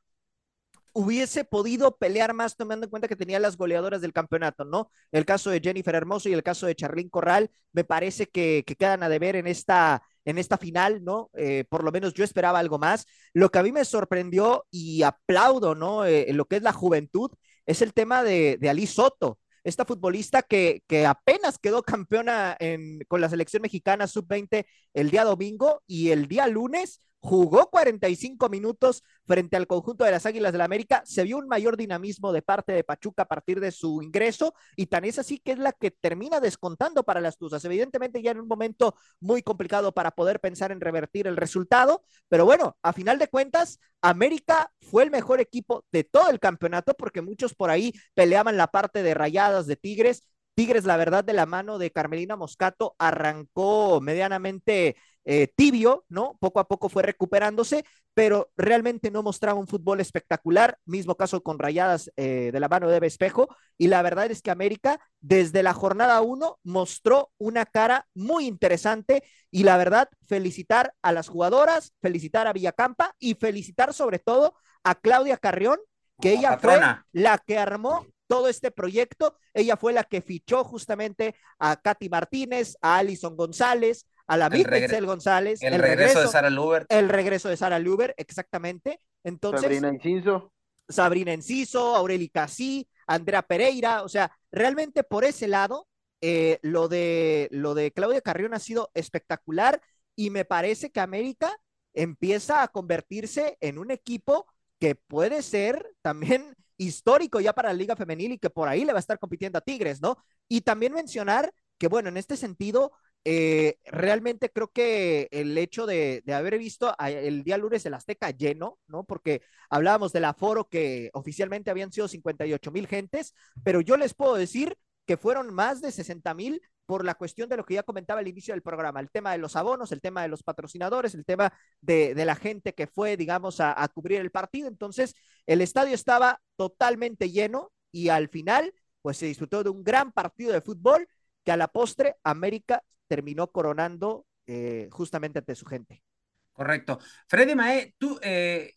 [0.94, 4.92] hubiese podido pelear más tomando en cuenta que tenía las goleadoras del campeonato, ¿no?
[5.12, 8.76] El caso de Jennifer Hermoso y el caso de Charlín Corral me parece que, que
[8.76, 11.32] quedan a deber en esta, en esta final, ¿no?
[11.34, 13.08] Eh, por lo menos yo esperaba algo más.
[13.34, 16.06] Lo que a mí me sorprendió y aplaudo, ¿no?
[16.06, 17.32] Eh, lo que es la juventud,
[17.66, 23.00] es el tema de, de Ali Soto, esta futbolista que, que apenas quedó campeona en,
[23.08, 29.02] con la selección mexicana sub-20 el día domingo y el día lunes jugó 45 minutos
[29.26, 32.42] frente al conjunto de las Águilas del la América, se vio un mayor dinamismo de
[32.42, 35.72] parte de Pachuca a partir de su ingreso y tan es así que es la
[35.72, 37.64] que termina descontando para las Tuzas.
[37.64, 42.44] Evidentemente ya en un momento muy complicado para poder pensar en revertir el resultado, pero
[42.44, 47.22] bueno, a final de cuentas, América fue el mejor equipo de todo el campeonato porque
[47.22, 50.24] muchos por ahí peleaban la parte de rayadas de Tigres
[50.56, 54.96] Tigres, la verdad, de la mano de Carmelina Moscato, arrancó medianamente
[55.26, 56.38] eh, tibio, ¿no?
[56.40, 60.78] Poco a poco fue recuperándose, pero realmente no mostraba un fútbol espectacular.
[60.86, 63.48] Mismo caso con rayadas eh, de la mano de Espejo.
[63.78, 69.24] Y la verdad es que América, desde la jornada uno, mostró una cara muy interesante.
[69.50, 74.96] Y la verdad, felicitar a las jugadoras, felicitar a Villacampa y felicitar sobre todo a
[74.96, 75.80] Claudia Carrión,
[76.22, 76.80] que ella fue
[77.12, 79.38] la que armó todo este proyecto.
[79.54, 85.06] Ella fue la que fichó justamente a Katy Martínez, a Alison González, a la Mitchell
[85.06, 85.62] González.
[85.62, 86.86] El, regreso, de Sara Luber.
[86.90, 89.00] El regreso de Sara Luber, exactamente.
[89.24, 90.52] Entonces, Sabrina Enciso.
[90.90, 94.04] Sabrina Enciso, Aureli Casí, Andrea Pereira.
[94.04, 95.88] O sea, realmente por ese lado,
[96.22, 99.82] eh, lo, de, lo de Claudia Carrión ha sido espectacular
[100.16, 101.56] y me parece que América
[101.94, 104.48] empieza a convertirse en un equipo
[104.80, 108.94] que puede ser también histórico ya para la Liga Femenil y que por ahí le
[108.94, 110.18] va a estar compitiendo a Tigres, ¿no?
[110.50, 112.92] Y también mencionar que, bueno, en este sentido,
[113.26, 118.80] eh, realmente creo que el hecho de, haber visto el día lunes el Azteca lleno,
[118.88, 119.06] ¿no?
[119.06, 124.36] Porque hablábamos del aforo que oficialmente habían sido 58 mil gentes, pero yo les puedo
[124.36, 128.20] decir que fueron más de 60 mil por la cuestión de lo que ya comentaba
[128.20, 131.26] al inicio del programa, el tema de los abonos, el tema de los patrocinadores, el
[131.26, 134.68] tema de, la gente que fue, digamos, a, cubrir el partido.
[134.68, 135.16] Entonces,
[135.46, 140.52] el estadio estaba totalmente lleno y al final, pues se disfrutó de un gran partido
[140.52, 141.08] de fútbol
[141.44, 146.04] que a la postre América terminó coronando eh, justamente ante su gente.
[146.52, 147.00] Correcto.
[147.28, 148.74] Freddy Mae, tú, eh,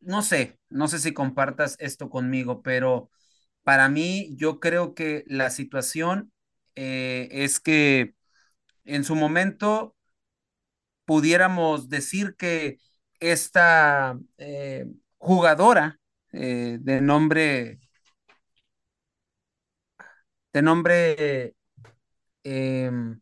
[0.00, 3.10] no sé, no sé si compartas esto conmigo, pero
[3.62, 6.32] para mí yo creo que la situación
[6.74, 8.14] eh, es que
[8.84, 9.94] en su momento
[11.04, 12.78] pudiéramos decir que
[13.20, 14.18] esta
[15.18, 16.00] jugadora
[16.32, 17.78] de nombre
[20.52, 21.54] de nombre
[22.44, 23.20] em,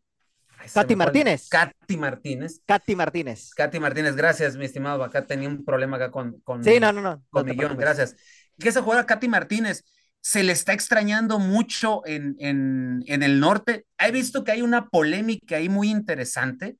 [0.73, 1.49] Katy Martínez.
[1.49, 2.61] Katy Martínez.
[2.65, 3.53] Katy Martínez.
[3.55, 5.03] Katy Martínez, gracias, mi estimado.
[5.03, 8.15] Acá tenía un problema acá con, con, sí, no, no, no, con gracias.
[8.59, 9.83] Que esa jugadora Katy Martínez
[10.21, 13.85] se le está extrañando mucho en, en, el norte.
[13.97, 16.77] He visto que hay una polémica ahí muy interesante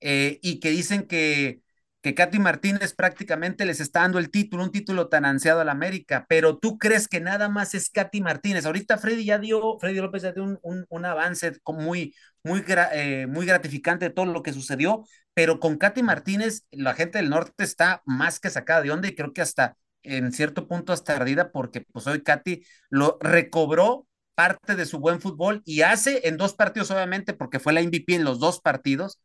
[0.00, 1.60] eh, y que dicen que,
[2.06, 5.72] que Katy Martínez prácticamente les está dando el título, un título tan ansiado a la
[5.72, 8.64] América, pero tú crees que nada más es Katy Martínez.
[8.64, 13.44] Ahorita Freddy ya dio, Freddy López ya dio un, un, avance muy, muy, eh, muy
[13.44, 15.02] gratificante de todo lo que sucedió,
[15.34, 19.16] pero con Katy Martínez la gente del norte está más que sacada de onda y
[19.16, 24.76] creo que hasta en cierto punto hasta ardida porque pues hoy Katy lo recobró parte
[24.76, 28.22] de su buen fútbol y hace en dos partidos obviamente porque fue la MVP en
[28.22, 29.20] los dos partidos,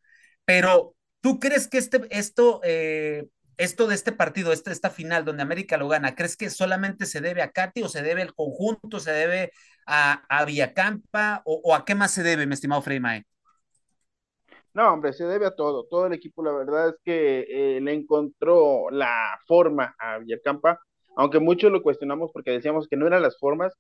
[0.46, 5.44] pero ¿tú crees que este, esto, eh, esto de este partido, este, esta final donde
[5.44, 9.00] América lo gana, crees que solamente se debe a Katy o se debe al conjunto,
[9.00, 9.52] se debe
[9.86, 13.00] a, a Villacampa o, a qué más se debe, mi estimado Frey
[14.74, 15.86] no, hombre, se debe a todo.
[15.86, 17.46] Todo el equipo, la verdad es que
[17.78, 20.80] eh, le encontró la forma a Villacampa,
[21.18, 23.74] aunque muchos lo cuestionamos porque decíamos que no eran las formas.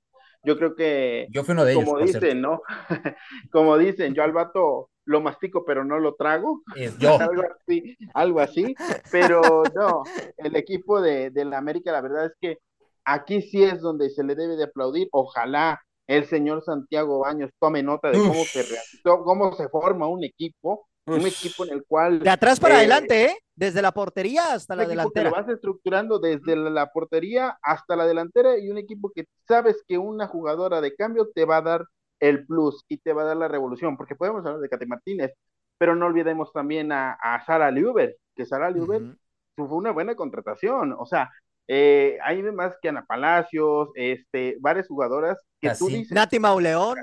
[0.43, 2.61] Yo creo que, yo fui uno de como dicen, ¿no?
[3.51, 6.61] como dicen, yo al vato lo mastico pero no lo trago.
[6.99, 7.19] Yo.
[7.19, 8.75] algo así, algo así.
[9.11, 10.03] Pero no,
[10.37, 12.57] el equipo de, de la América, la verdad es que
[13.05, 15.07] aquí sí es donde se le debe de aplaudir.
[15.11, 18.65] Ojalá el señor Santiago Baños tome nota de cómo se,
[19.03, 22.19] cómo se forma un equipo, un equipo en el cual...
[22.19, 23.37] De atrás para eh, adelante, ¿eh?
[23.61, 25.29] Desde la portería hasta la delantera.
[25.29, 29.99] lo vas estructurando desde la portería hasta la delantera y un equipo que sabes que
[29.99, 31.85] una jugadora de cambio te va a dar
[32.19, 35.33] el plus y te va a dar la revolución, porque podemos hablar de Cate Martínez,
[35.77, 39.15] pero no olvidemos también a, Sara Liuber, que Sara Liuber
[39.55, 41.29] fue una buena contratación, o sea,
[41.67, 46.11] eh, hay más que Ana Palacios, este, varias jugadoras que tú dices.
[46.11, 46.97] Nati Mauleón.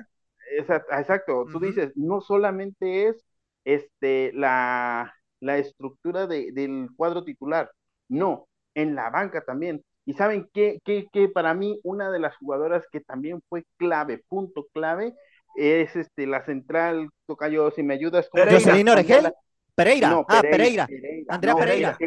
[0.57, 3.25] Exacto, tú dices, no solamente es
[3.65, 7.71] este, la, la estructura de, del cuadro titular,
[8.09, 9.83] no, en la banca también.
[10.05, 14.67] Y saben que, que, para mí una de las jugadoras que también fue clave, punto
[14.73, 15.15] clave,
[15.57, 18.29] es este, la central, Tocayo, si me ayudas.
[18.33, 19.33] Jocelyn Oregel.
[19.75, 20.89] Pereira, ah, Pereira,
[21.29, 21.99] Andrea Pereira.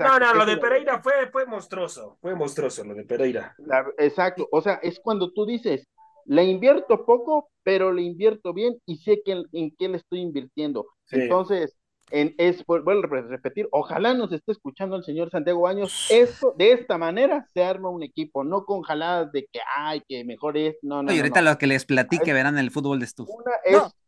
[0.00, 3.54] no, no, lo de Pereira fue, fue monstruoso, fue monstruoso lo de Pereira.
[3.98, 5.86] exacto, o sea, es cuando tú dices,
[6.24, 10.86] le invierto poco, pero le invierto bien y sé que en, qué le estoy invirtiendo.
[11.10, 11.76] Entonces,
[12.10, 16.72] en, es, vuelvo a repetir, ojalá nos esté escuchando el señor Santiago Baños, esto, de
[16.72, 20.76] esta manera se arma un equipo, no con jaladas de que, ay, que mejor es,
[20.82, 21.12] no, no.
[21.12, 23.32] Y ahorita lo que les platique verán el fútbol de estufa.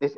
[0.00, 0.16] es,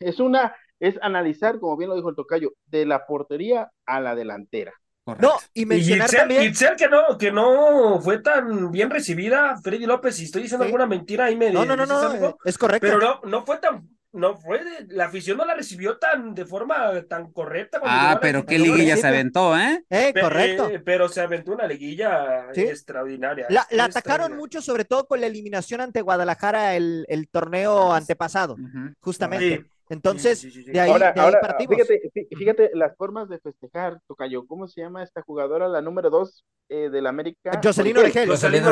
[0.00, 4.14] es, una, es analizar, como bien lo dijo el tocayo, de la portería a la
[4.14, 4.72] delantera.
[5.18, 6.52] No, y mencionar Itzel, también.
[6.76, 11.24] que no, que no fue tan bien recibida, Freddy López, si estoy diciendo alguna mentira
[11.24, 12.86] ahí me No, no, no, no, es correcto.
[12.86, 17.02] Pero no, no fue tan no fue, la afición no la recibió tan de forma
[17.08, 17.80] tan correcta.
[17.82, 19.84] Ah, pero qué liguilla se aventó, ¿eh?
[19.88, 20.68] Eh, correcto.
[20.68, 23.46] Eh, pero se aventó una liguilla extraordinaria.
[23.48, 28.56] La, atacaron mucho, sobre todo con la eliminación ante Guadalajara el, el torneo antepasado,
[29.00, 29.64] justamente.
[29.88, 31.76] Entonces, de ahí, ahora, de ahí ahora, partimos.
[31.76, 34.46] Fíjate, fíjate, las formas de festejar, Tocayo.
[34.46, 37.60] ¿Cómo se llama esta jugadora, la número dos eh, del América?
[37.62, 38.28] Jocelyn Origel.
[38.28, 38.64] Jocelyn.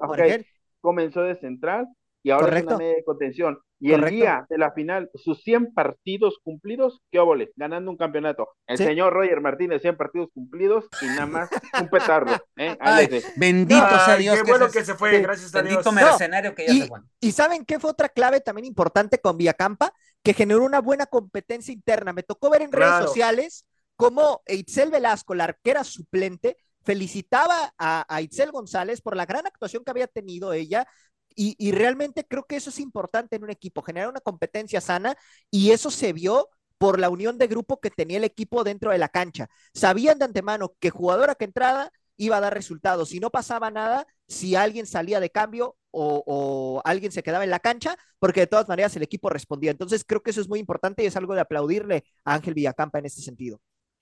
[0.00, 0.46] Okay.
[0.80, 1.88] Comenzó de central
[2.24, 2.70] y ahora Correcto.
[2.70, 3.58] es una media de contención.
[3.80, 4.08] Y Correcto.
[4.08, 8.48] el día de la final, sus 100 partidos cumplidos, qué óvole, ganando un campeonato.
[8.66, 8.84] El Sí.
[8.84, 12.32] señor Roger Martínez, 100 partidos cumplidos y nada más un petardo.
[12.56, 12.76] ¿eh?
[12.80, 14.36] Ay, bendito sea Dios.
[14.38, 15.22] qué que bueno se- que se fue, sí.
[15.22, 15.74] gracias a Dios.
[15.84, 17.00] Bendito No, mercenario que ya y- se fue.
[17.20, 19.92] ¿Y saben qué fue otra clave también importante con Villacampa?
[20.22, 22.14] Que generó una buena competencia interna.
[22.14, 23.66] Me tocó ver en redes sociales
[23.96, 29.84] cómo Itzel Velasco, la arquera suplente, felicitaba a, a Itzel González por la gran actuación
[29.84, 30.86] que había tenido ella.
[31.34, 35.16] Y, y realmente creo que eso es importante en un equipo, generar una competencia sana
[35.50, 38.98] y eso se vio por la unión de grupo que tenía el equipo dentro de
[38.98, 39.48] la cancha.
[39.72, 43.08] Sabían de antemano que jugadora que entrada iba a dar resultados.
[43.08, 47.50] Si no pasaba nada, si alguien salía de cambio o, o, alguien se quedaba en
[47.50, 49.70] la cancha, porque de todas maneras el equipo respondía.
[49.70, 52.98] Entonces creo que eso es muy importante y es algo de aplaudirle a Ángel Villacampa
[52.98, 53.60] en este sentido.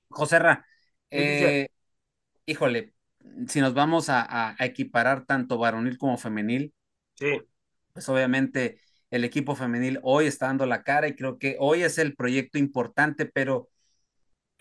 [0.08, 0.66] Joserra,
[1.10, 1.68] eh,
[2.46, 2.94] híjole,
[3.46, 6.74] si nos vamos a, equiparar tanto varonil como femenil,
[7.24, 7.40] sí.
[7.92, 11.98] pues obviamente el equipo femenil hoy está dando la cara y creo que hoy es
[11.98, 13.68] el proyecto importante, pero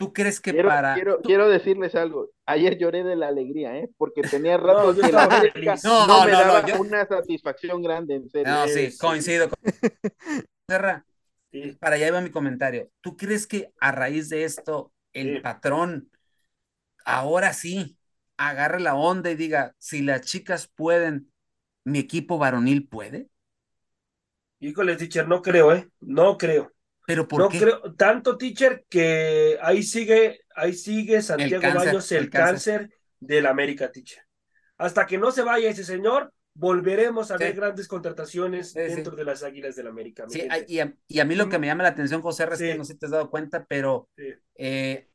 [0.02, 0.94] ¿Tú crees que quiero, para.?
[0.94, 1.22] Quiero, ¿tú...
[1.22, 2.30] quiero, decirles algo.
[2.44, 3.88] Ayer lloré de la alegría, ¿eh?
[3.96, 6.80] Porque tenía rato no, que la América no, no, no, me no, daba yo...
[6.80, 8.52] una satisfacción grande, en serio.
[8.52, 8.98] No, sí, sí.
[8.98, 9.48] coincido.
[9.48, 9.58] Con...
[10.68, 11.06] Serra,
[11.52, 11.76] sí.
[11.78, 12.90] para allá iba mi comentario.
[13.00, 15.40] ¿Tú crees que a raíz de esto el sí.
[15.40, 16.10] patrón
[17.04, 17.96] ahora sí
[18.36, 21.31] agarre la onda y diga: si las chicas pueden,
[21.84, 23.28] mi equipo varonil puede?
[24.60, 25.88] Híjole, teacher, no creo, ¿eh?
[26.00, 26.72] No creo.
[27.06, 27.58] ¿Pero por no qué?
[27.58, 32.80] creo, tanto, teacher, que ahí sigue, ahí sigue Santiago el cáncer, Baños el, el cáncer.
[32.80, 34.22] cáncer del América, teacher.
[34.78, 37.44] Hasta que no se vaya ese señor, volveremos a sí.
[37.44, 39.18] ver grandes contrataciones sí, dentro sí.
[39.18, 40.26] de las Águilas del América.
[40.28, 42.76] Sí, y a, y a, mí lo que me llama la atención, José, es que
[42.76, 44.08] no sé si te has dado cuenta, pero
[44.54, 45.08] eh,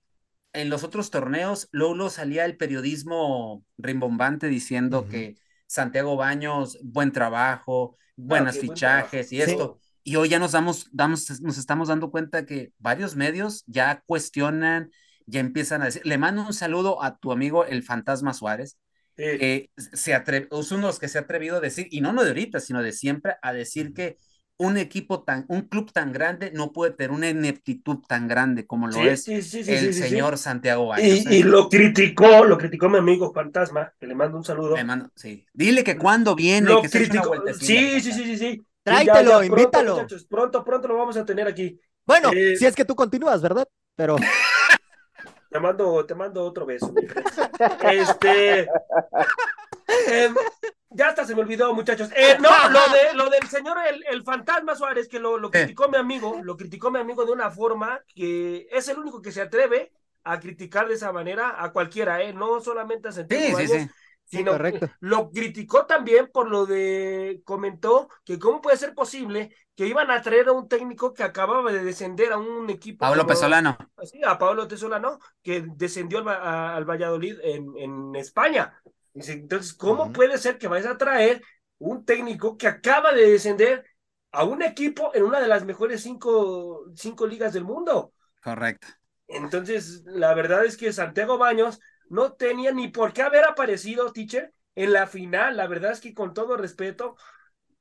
[0.53, 5.09] en los otros torneos, luego salía el periodismo rimbombante diciendo uh -huh.
[5.09, 5.37] que
[5.67, 9.79] Santiago Baños, buen trabajo, buenos fichajes y esto.
[10.03, 14.89] Y hoy ya nos damos, damos, nos estamos dando cuenta que varios medios ya cuestionan,
[15.25, 18.77] ya empiezan a decir, le mando un saludo a tu amigo el Fantasma Suárez,
[19.17, 19.23] sí.
[19.25, 22.13] eh, se atreve, es uno de los que se ha atrevido a decir, y no,
[22.13, 24.17] no de ahorita, sino de siempre, a decir que
[24.59, 28.87] un equipo tan, un club tan grande no puede tener una ineptitud tan grande como
[28.87, 31.07] lo sí, es sí, sí, el señor Santiago Baños.
[31.07, 31.37] Y, ¿eh?
[31.37, 34.75] y, lo criticó, lo criticó mi amigo Fantasma, que le mando un saludo.
[34.75, 35.45] Le mando, sí.
[35.53, 37.33] Dile que cuando viene, lo que criticó.
[37.59, 38.65] Sí, sí, sí, sí, sí.
[38.81, 39.95] Tráetelo, ya, ya, invítalo.
[39.95, 41.79] Pronto, pronto, pronto, lo vamos a tener aquí.
[42.05, 43.67] Bueno, eh, si es que tú continúas, ¿verdad?
[43.95, 44.15] Pero.
[45.49, 46.93] Te mando, te mando otro beso.
[47.89, 48.67] este.
[50.09, 50.29] Eh,
[50.89, 52.09] ya hasta se me olvidó, muchachos.
[52.15, 55.89] Eh, no, lo, de, lo del señor, el, el fantasma Suárez, que lo, lo criticó
[55.89, 59.41] mi amigo, lo criticó mi amigo de una forma que es el único que se
[59.41, 59.91] atreve
[60.23, 62.33] a criticar de esa manera a cualquiera, ¿eh?
[62.33, 63.89] No solamente a Santiago sí, sí, sí
[64.27, 64.89] sino correcto.
[64.99, 70.21] lo criticó también por lo de, comentó que cómo puede ser posible que iban a
[70.21, 72.99] traer a un técnico que acababa de descender a un equipo.
[72.99, 73.77] Pablo como, Pesolano.
[74.03, 78.73] Sí, a Pablo Pesolano, que descendió al, a, al Valladolid en, en, España.
[79.19, 80.13] Entonces, ¿cómo uh -huh.
[80.13, 81.41] puede ser que vayas a traer
[81.79, 83.85] un técnico que acaba de descender
[84.31, 88.13] a un equipo en una de las mejores cinco, cinco ligas del mundo?
[88.43, 88.87] Correcto.
[89.27, 94.53] Entonces, la verdad es que Santiago Baños no tenía ni por qué haber aparecido, teacher,
[94.75, 95.57] en la final.
[95.57, 97.15] La verdad es que con todo respeto,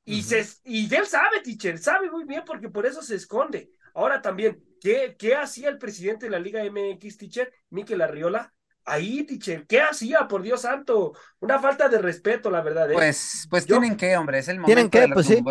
[0.03, 0.43] y, uh -huh.
[0.43, 3.69] se, y él sabe, teacher, sabe muy bien porque por eso se esconde.
[3.93, 8.53] Ahora también, ¿qué, qué hacía el presidente de la Liga MX, teacher, Miquel Arriola?
[8.87, 10.27] Ahí, teacher, ¿qué hacía?
[10.27, 12.89] Por Dios santo, una falta de respeto, la verdad.
[12.89, 12.93] ¿eh?
[12.95, 15.01] Pues, pues Yo, tienen que, hombre, es el momento ¿Tienen que?
[15.01, 15.43] del pues sí.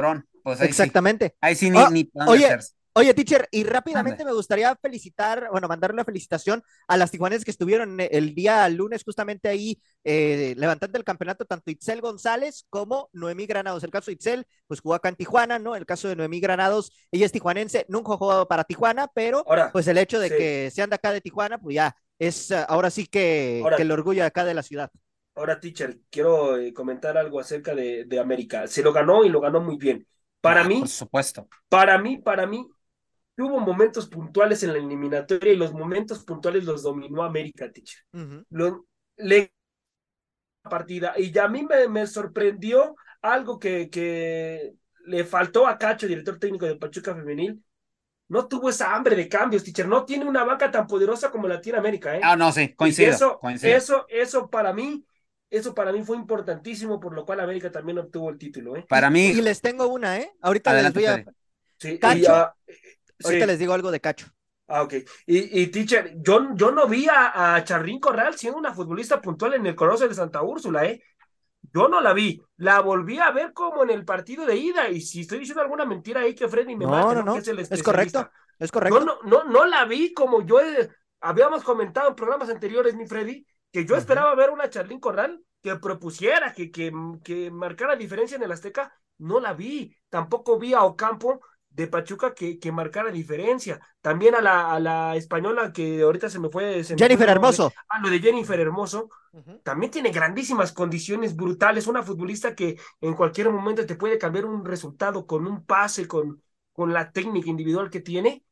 [0.43, 1.27] Pues ahí Exactamente.
[1.27, 1.35] Sí.
[1.41, 2.59] Ahí sí ni, oh, ni Oye,
[2.99, 7.51] Oye, teacher, y rápidamente me gustaría felicitar, bueno, mandarle una felicitación a las tijuanes que
[7.51, 13.45] estuvieron el día lunes justamente ahí eh, levantando el campeonato, tanto Itzel González como Noemí
[13.45, 13.85] Granados.
[13.85, 15.77] El caso de Itzel, pues jugó acá en Tijuana, ¿no?
[15.77, 19.87] El caso de Noemí Granados, ella es tijuanense, nunca ha jugado para Tijuana, pero pues
[19.89, 23.07] el hecho de que sean de acá de Tijuana, pues ya es eh, ahora sí
[23.07, 24.91] que, el orgullo acá de la ciudad.
[25.35, 28.67] Ahora, teacher, quiero eh, comentar algo acerca de, de América.
[28.67, 30.07] Se lo ganó y lo ganó muy bien.
[30.41, 31.49] Para ah, mí, por supuesto.
[31.69, 32.67] Para mí, para mí,
[33.37, 38.03] hubo momentos puntuales en la eliminatoria y los momentos puntuales los dominó América, teacher.
[39.17, 39.53] le
[40.63, 44.75] partida y a mí me, me sorprendió algo que, que
[45.07, 47.63] le faltó a Cacho, director técnico de Pachuca Femenil.
[48.29, 49.87] No tuvo esa hambre de cambios, teacher.
[49.87, 52.21] No tiene una banca tan poderosa como la tiene América, ¿eh?
[52.23, 53.13] Ah, no, sí, coincido.
[53.13, 53.77] Eso, coincido.
[53.77, 55.05] eso, eso para mí,
[55.49, 58.85] eso para mí fue importantísimo, por lo cual América también obtuvo el título, ¿eh?
[58.89, 59.27] Para mí.
[59.29, 60.31] Y les tengo una, ¿eh?
[60.41, 61.25] Ahorita les voy a.
[61.79, 62.53] Sí, Cacho,
[63.25, 64.27] Ahorita les digo algo de Cacho.
[64.69, 64.95] Ah, ok.
[65.27, 69.55] Y, y teacher, yo, yo no vi a, a Charrín Corral siendo una futbolista puntual
[69.55, 71.01] en el Coloso de Santa Úrsula, ¿eh?
[71.77, 75.03] Yo no la vi, la volví a ver como en el partido de ida, y
[75.03, 78.31] si estoy diciendo alguna mentira ahí que Freddy me no, mate, no, no, es, correcto,
[78.59, 79.05] es correcto.
[79.05, 80.59] No, no, no, la vi como yo
[81.21, 85.77] habíamos comentado en programas anteriores, mi Freddy, que yo esperaba ver una Charlín Corral que
[85.77, 86.91] propusiera, que, que,
[87.23, 91.43] que marcara diferencia en el Azteca, no la vi, tampoco vi a Ocampo
[91.77, 93.79] de Pachuca que, que marcara diferencia.
[94.01, 96.83] También a la, a la española que ahorita se me fue.
[96.83, 97.71] Jennifer Hermoso.
[97.89, 99.11] A lo de Jennifer Hermoso.
[99.63, 101.87] También tiene grandísimas condiciones brutales.
[101.87, 106.43] Una futbolista que en cualquier momento te puede cambiar un resultado con un pase, con,
[106.73, 108.43] con la técnica individual que tiene.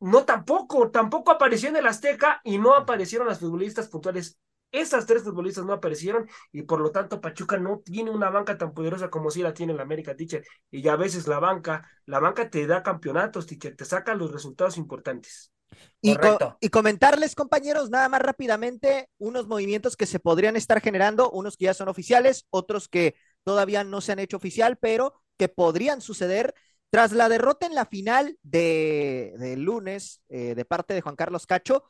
[0.00, 4.38] No tampoco, tampoco apareció en el Azteca y no aparecieron las futbolistas puntuales
[4.70, 8.74] esas tres futbolistas no aparecieron y por lo tanto Pachuca no tiene una banca tan
[8.74, 10.44] poderosa como si la tiene la América, teacher.
[10.70, 14.32] Y ya a veces la banca, la banca te da campeonatos, teacher, te saca los
[14.32, 15.52] resultados importantes.
[16.00, 16.16] Y,
[16.60, 21.66] y, comentarles, compañeros, nada más rápidamente, unos movimientos que se podrían estar generando, unos que
[21.66, 26.54] ya son oficiales, otros que todavía no se han hecho oficial, pero que podrían suceder
[26.90, 31.84] tras la derrota en la final de, lunes eh, de parte de Juan Carlos Cacho.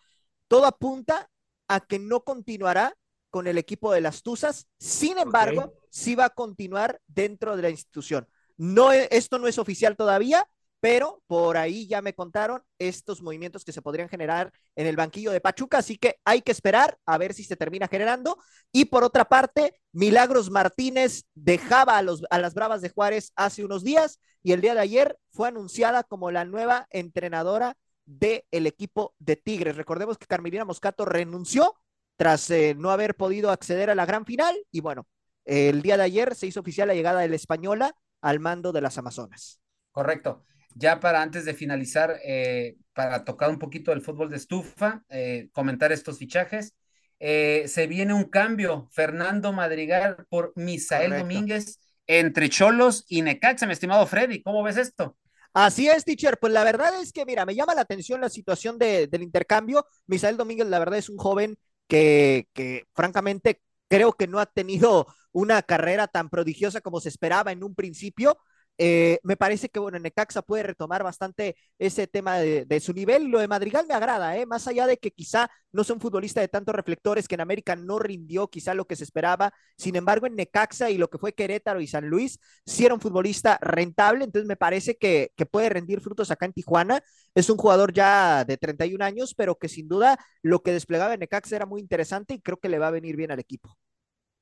[0.49, 1.31] Todo apunta
[1.69, 2.95] a que no continuará
[3.31, 4.66] con el equipo de las Tuzas.
[4.79, 8.27] Sin embargo, sí va a continuar dentro de la institución.
[8.57, 10.49] No, e, esto no es oficial todavía,
[10.81, 15.33] pero por ahí ya me contaron estos movimientos que se podrían generar en el banquillo
[15.33, 18.39] de Pachuca, así que hay que esperar a ver si se termina generando.
[18.73, 23.64] Y por otra parte, Milagros Martínez dejaba a, los, a las Bravas de Juárez hace
[23.64, 27.77] unos días y el día de ayer fue anunciada como la nueva entrenadora
[28.09, 29.77] del equipo de Tigres.
[29.77, 31.75] Recordemos que Carmelina Moscato renunció
[32.17, 35.07] tras eh, no haber podido acceder a la gran final y bueno,
[35.45, 38.81] el día de ayer se hizo oficial la llegada de la española al mando de
[38.81, 39.61] las Amazonas.
[39.93, 40.45] Correcto.
[40.75, 45.49] Ya para antes de finalizar, eh, para tocar un poquito del fútbol de estufa, eh,
[45.53, 46.75] comentar estos fichajes.
[47.21, 54.07] se viene un cambio, Fernando Madrigal por Misael Domínguez entre Cholos y Necaxa, mi estimado
[54.07, 54.43] Freddy.
[54.43, 55.17] ¿Cómo ves esto?
[55.61, 56.39] Así es, teacher.
[56.39, 59.85] Pues la verdad es que, mira, me llama la atención la situación del intercambio.
[60.07, 65.09] Misael Domínguez, la verdad, es un joven que, que, francamente, creo que no ha tenido
[65.33, 68.39] una carrera tan prodigiosa como se esperaba en un principio.
[68.81, 73.24] Eh, me parece que, bueno, Necaxa puede retomar bastante ese tema de, su nivel.
[73.24, 74.47] Lo de Madrigal me agrada, ¿eh?
[74.47, 77.74] más allá de que quizá no sea un futbolista de tantos reflectores, que en América
[77.74, 79.53] no rindió quizá lo que se esperaba.
[79.76, 83.01] Sin embargo, en Necaxa y lo que fue Querétaro y San Luis, sí era un
[83.01, 84.24] futbolista rentable.
[84.24, 87.03] Entonces, me parece que, que puede rendir frutos acá en Tijuana.
[87.35, 91.20] Es un jugador ya de 31 años, pero que sin duda lo que desplegaba en
[91.20, 93.76] Necaxa era muy interesante y creo que le va a venir bien al equipo.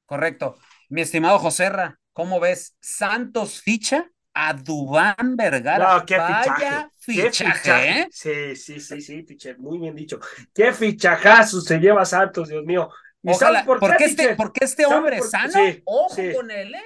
[0.04, 0.56] Correcto.
[0.88, 2.76] Mi estimado Joserra, ¿cómo ves?
[2.80, 4.10] ¿Santos ficha?
[4.38, 5.94] A Dubán Vergara.
[5.94, 8.00] No, qué Vaya fichaje.
[8.00, 8.08] ¿eh?
[8.10, 10.20] Sí, sí, sí, sí, teacher, muy bien dicho.
[10.52, 12.90] Qué fichajazo se lleva Santos, Dios mío.
[13.24, 16.84] Ojalá, por qué, este, porque este hombre sano, sí, ojo con él, ¿eh?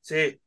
[0.00, 0.40] Sí.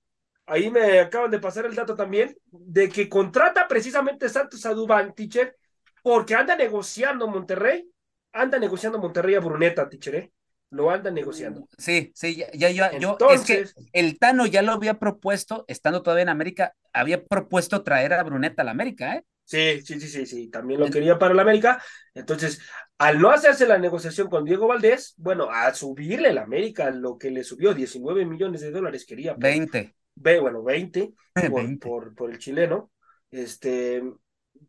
[0.45, 5.15] Ahí me acaban de pasar el dato también de que contrata precisamente Santos a Dubán,
[5.15, 5.55] teacher,
[6.03, 7.89] porque anda negociando Monterrey,
[8.33, 10.31] anda negociando Monterrey a Bruneta, teacher, ¿eh?
[10.71, 11.67] Lo andan negociando.
[11.77, 16.23] Sí, sí, ya, ya, yo, es que el Tano ya lo había propuesto, estando todavía
[16.23, 19.23] en América, había propuesto traer a Bruneta a la América, ¿eh?
[19.43, 21.83] Sí, sí, sí, sí, sí, también lo quería para la América.
[22.13, 22.61] Entonces,
[22.97, 27.31] al no hacerse la negociación con Diego Valdés, bueno, a subirle la América lo que
[27.31, 29.35] le subió, 19 millones de dólares quería.
[29.37, 29.93] 20.
[30.15, 31.13] bueno, 20,
[31.49, 32.91] por, Por, por el chileno.
[33.29, 34.01] Este,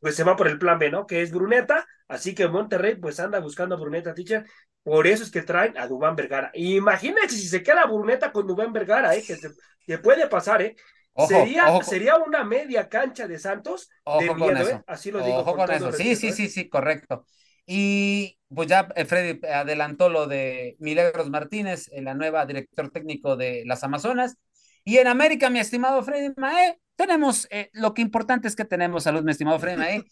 [0.00, 1.06] pues se va por el plan B, ¿no?
[1.06, 4.44] Que es Bruneta, así que Monterrey pues anda buscando a Bruneta, teacher,
[4.82, 6.50] por eso es que traen a Dubán Vergara.
[6.54, 9.22] Imagínense si se queda Bruneta con Dubán Vergara, ¿eh?
[9.22, 9.36] Que,
[9.86, 10.76] que puede pasar, ¿eh?
[11.28, 13.90] sería, sería una media cancha de Santos.
[14.04, 14.70] Ojo con eso.
[14.70, 14.82] ¿eh?
[14.86, 15.38] Así lo digo.
[15.38, 15.92] Ojo con eso.
[15.92, 16.32] Sí, sí, ¿eh?
[16.32, 17.26] sí, sí, correcto.
[17.66, 23.62] Y pues ya eh, Freddy adelantó lo de Milagros Martínez, la nueva director técnico de
[23.66, 24.36] las Amazonas.
[24.84, 29.02] Y en América, mi estimado Freddy Mae, tenemos, eh, lo que importante es que tenemos
[29.02, 30.04] salud, mi estimado Freddy Mae.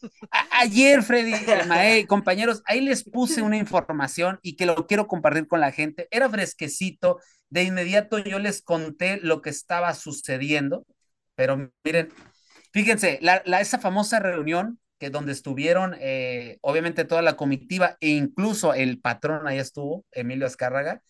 [0.50, 1.32] ayer, Freddy
[1.68, 6.08] Mae, compañeros, ahí les puse una información y que lo quiero compartir con la gente.
[6.10, 10.84] Era fresquecito, de inmediato yo les conté lo que estaba sucediendo,
[11.36, 12.12] pero miren,
[12.72, 18.08] fíjense, la, la esa famosa reunión que donde estuvieron, eh, obviamente, toda la comitiva e
[18.08, 21.02] incluso el patrón ahí estuvo, Emilio Azcárraga,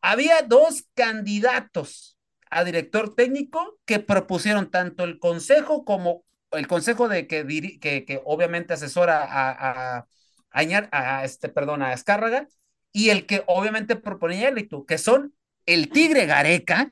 [0.00, 2.15] había dos candidatos
[2.56, 7.46] a director técnico que propusieron tanto el consejo como el consejo de que,
[7.80, 10.06] que, que obviamente asesora a, a,
[10.50, 12.48] a, este, perdón, a Escárraga,
[12.92, 15.34] y el que obviamente proponía tú que son
[15.66, 16.90] el Tigre Gareca,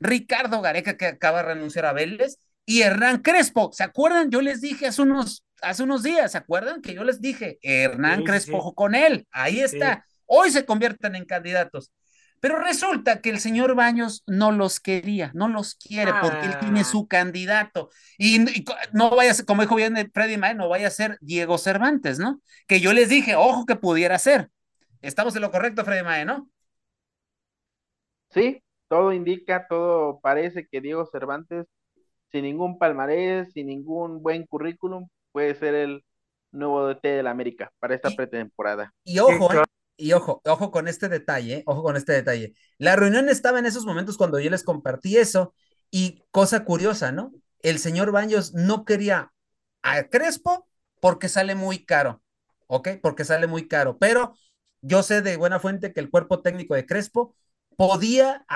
[0.00, 3.70] Ricardo Gareca, que acaba de renunciar a Vélez, y Hernán Crespo.
[3.74, 4.30] ¿Se acuerdan?
[4.30, 6.80] Yo les dije hace unos, hace unos días, ¿se acuerdan?
[6.80, 10.06] Que yo les dije, Hernán Crespo con él, ahí está.
[10.24, 11.90] Hoy se convierten en candidatos.
[12.40, 16.80] Pero resulta que el señor Baños no los quería, no los quiere porque él tiene
[16.80, 16.84] ah.
[16.84, 17.90] su candidato.
[18.16, 21.58] Y, no vaya a ser, como dijo bien Freddy Mae, no vaya a ser Diego
[21.58, 22.40] Cervantes, ¿no?
[22.66, 24.50] Que yo les dije, ojo que pudiera ser.
[25.00, 26.48] Estamos en lo correcto, Freddy Mae, ¿no?
[28.30, 31.66] Sí, todo indica, todo parece que Diego Cervantes,
[32.30, 36.04] sin ningún palmarés, sin ningún buen currículum, puede ser el
[36.52, 38.92] nuevo DT de la América para esta pretemporada.
[39.04, 39.62] Y ojo, ¿eh?
[39.98, 42.54] Y ojo, ojo con este detalle, ojo con este detalle.
[42.78, 45.54] La reunión estaba en esos momentos cuando yo les compartí eso
[45.90, 47.32] y cosa curiosa, ¿no?
[47.60, 49.32] El señor Baños no quería
[49.82, 50.68] a Crespo
[51.00, 52.22] porque sale muy caro,
[52.68, 52.90] ¿ok?
[53.02, 54.34] Porque sale muy caro, pero
[54.80, 57.34] yo sé de buena fuente que el cuerpo técnico de Crespo
[57.76, 58.46] podía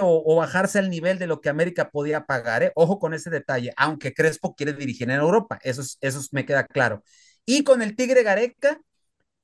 [0.00, 2.72] o, o, bajarse al nivel de lo que América podía pagar, ¿eh?
[2.74, 7.02] Ojo con ese detalle, aunque Crespo quiere dirigir en Europa, eso, eso me queda claro.
[7.44, 8.80] Y con el Tigre Gareca,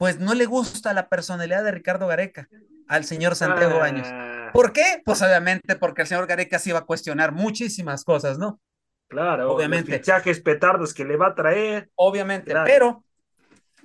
[0.02, 2.48] pues no le gusta la personalidad de Ricardo Gareca
[2.88, 4.08] al señor Santiago Baños.
[4.10, 4.50] Ah.
[4.52, 5.00] ¿Por qué?
[5.04, 8.60] Pues obviamente porque el señor Gareca se iba a cuestionar muchísimas cosas, ¿no?
[9.06, 9.92] Claro, obviamente.
[9.92, 11.88] Los fichajes petardos que le va a traer.
[11.94, 13.04] Obviamente, pero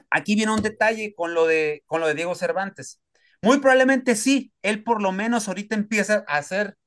[0.10, 3.00] aquí viene un detalle con lo de con lo de Diego Cervantes.
[3.44, 6.78] Muy probablemente sí, él por lo menos ahorita empieza a hacer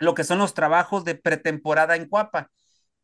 [0.00, 2.50] lo que son los trabajos de pretemporada en Cuapa,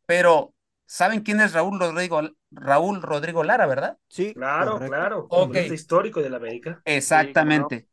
[0.05, 0.53] pero
[0.85, 2.21] ¿Saben quién es Raúl Rodrigo,
[2.51, 3.97] Raúl Rodrigo Lara, verdad?
[4.07, 5.27] Sí, claro, claro.
[5.29, 5.71] Okay.
[5.71, 6.81] histórico de la América.
[6.85, 7.87] Exactamente.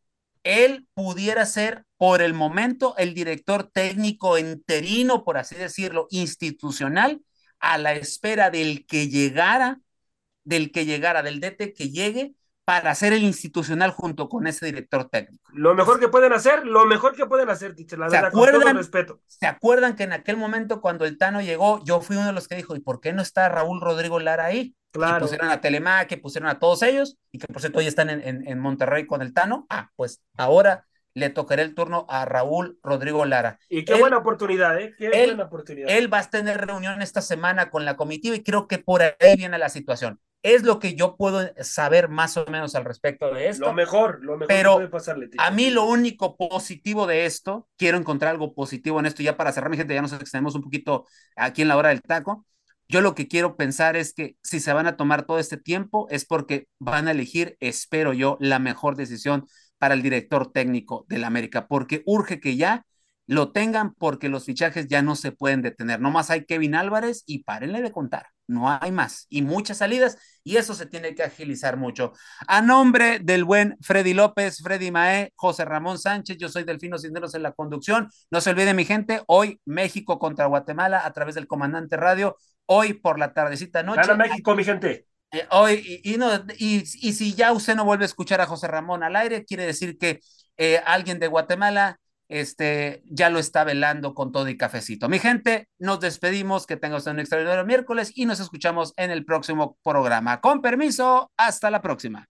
[0.45, 7.23] Él pudiera ser por el momento el director técnico interino, por así decirlo, institucional,
[7.61, 9.81] a la espera del que llegara,
[10.45, 15.09] del que llegara, del DT que llegue para hacer el institucional junto con ese director
[15.09, 15.51] técnico.
[15.53, 18.73] Lo mejor que pueden hacer, lo mejor que pueden hacer, teacher, la verdad, con todo
[18.73, 19.21] respeto.
[19.27, 22.47] ¿Se acuerdan que en aquel momento cuando el Tano llegó, yo fui uno de los
[22.47, 24.77] que dijo, ¿y por qué no está Raúl Rodrigo Lara ahí?
[24.93, 25.17] Claro.
[25.17, 28.11] Que pusieron a Telemac, que pusieron a todos ellos, y que por cierto hoy están
[28.11, 29.67] en, en, Monterrey con el Tano.
[29.69, 33.59] Ah, pues ahora le tocaré el turno a Raúl Rodrigo Lara.
[33.69, 34.95] Y qué buena oportunidad, ¿eh?
[34.97, 35.91] Qué buena oportunidad.
[35.91, 39.37] Él va a tener reunión esta semana con la comitiva y creo que por ahí
[39.37, 40.21] viene la situación.
[40.43, 43.67] Es lo que yo puedo saber más o menos al respecto de esto.
[43.67, 45.31] Lo mejor, lo mejor pero puede pasarle.
[45.39, 49.53] A mí lo único positivo de esto, quiero encontrar algo positivo en esto ya para
[49.53, 51.07] cerrar, mi gente, ya nos extendemos un poquito
[51.37, 52.45] aquí en la hora del taco.
[52.89, 56.09] Yo lo que quiero pensar es que si se van a tomar todo este tiempo
[56.11, 59.47] es porque van a elegir, espero yo, la mejor decisión
[59.79, 62.85] para el director técnico del América, porque urge que ya
[63.27, 66.01] lo tengan porque los fichajes ya no se pueden detener.
[66.01, 70.19] No más hay Kevin Álvarez y párenle de contar no hay más y muchas salidas
[70.45, 72.13] y eso se tiene que agilizar mucho.
[72.47, 77.35] A nombre del buen Freddy López, Freddy Mae, José Ramón Sánchez, yo soy Delfino Cisneros
[77.35, 78.09] en la conducción.
[78.31, 82.37] No se olvide mi gente, hoy México contra Guatemala a través del Comandante Radio,
[82.67, 84.03] hoy por la tardecita noche.
[84.03, 85.07] Gana México, mi gente.
[85.31, 88.69] Eh, hoy, y, no, y, y, si ya usted no vuelve a escuchar a José
[88.69, 90.21] Ramón al aire, quiere decir que
[90.59, 91.99] eh, alguien de Guatemala
[92.33, 95.09] este, ya lo está velando con todo y cafecito.
[95.09, 99.25] Mi gente, nos despedimos, que tenga usted un extraordinario miércoles y nos escuchamos en el
[99.25, 100.41] próximo programa.
[100.41, 102.29] Con permiso, hasta la próxima.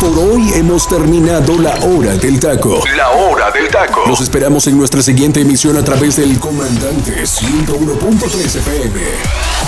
[0.00, 2.82] Por hoy hemos terminado la hora del taco.
[2.96, 4.04] La hora del taco.
[4.06, 9.61] Nos esperamos en nuestra siguiente emisión a través del Comandante 101.3 FM.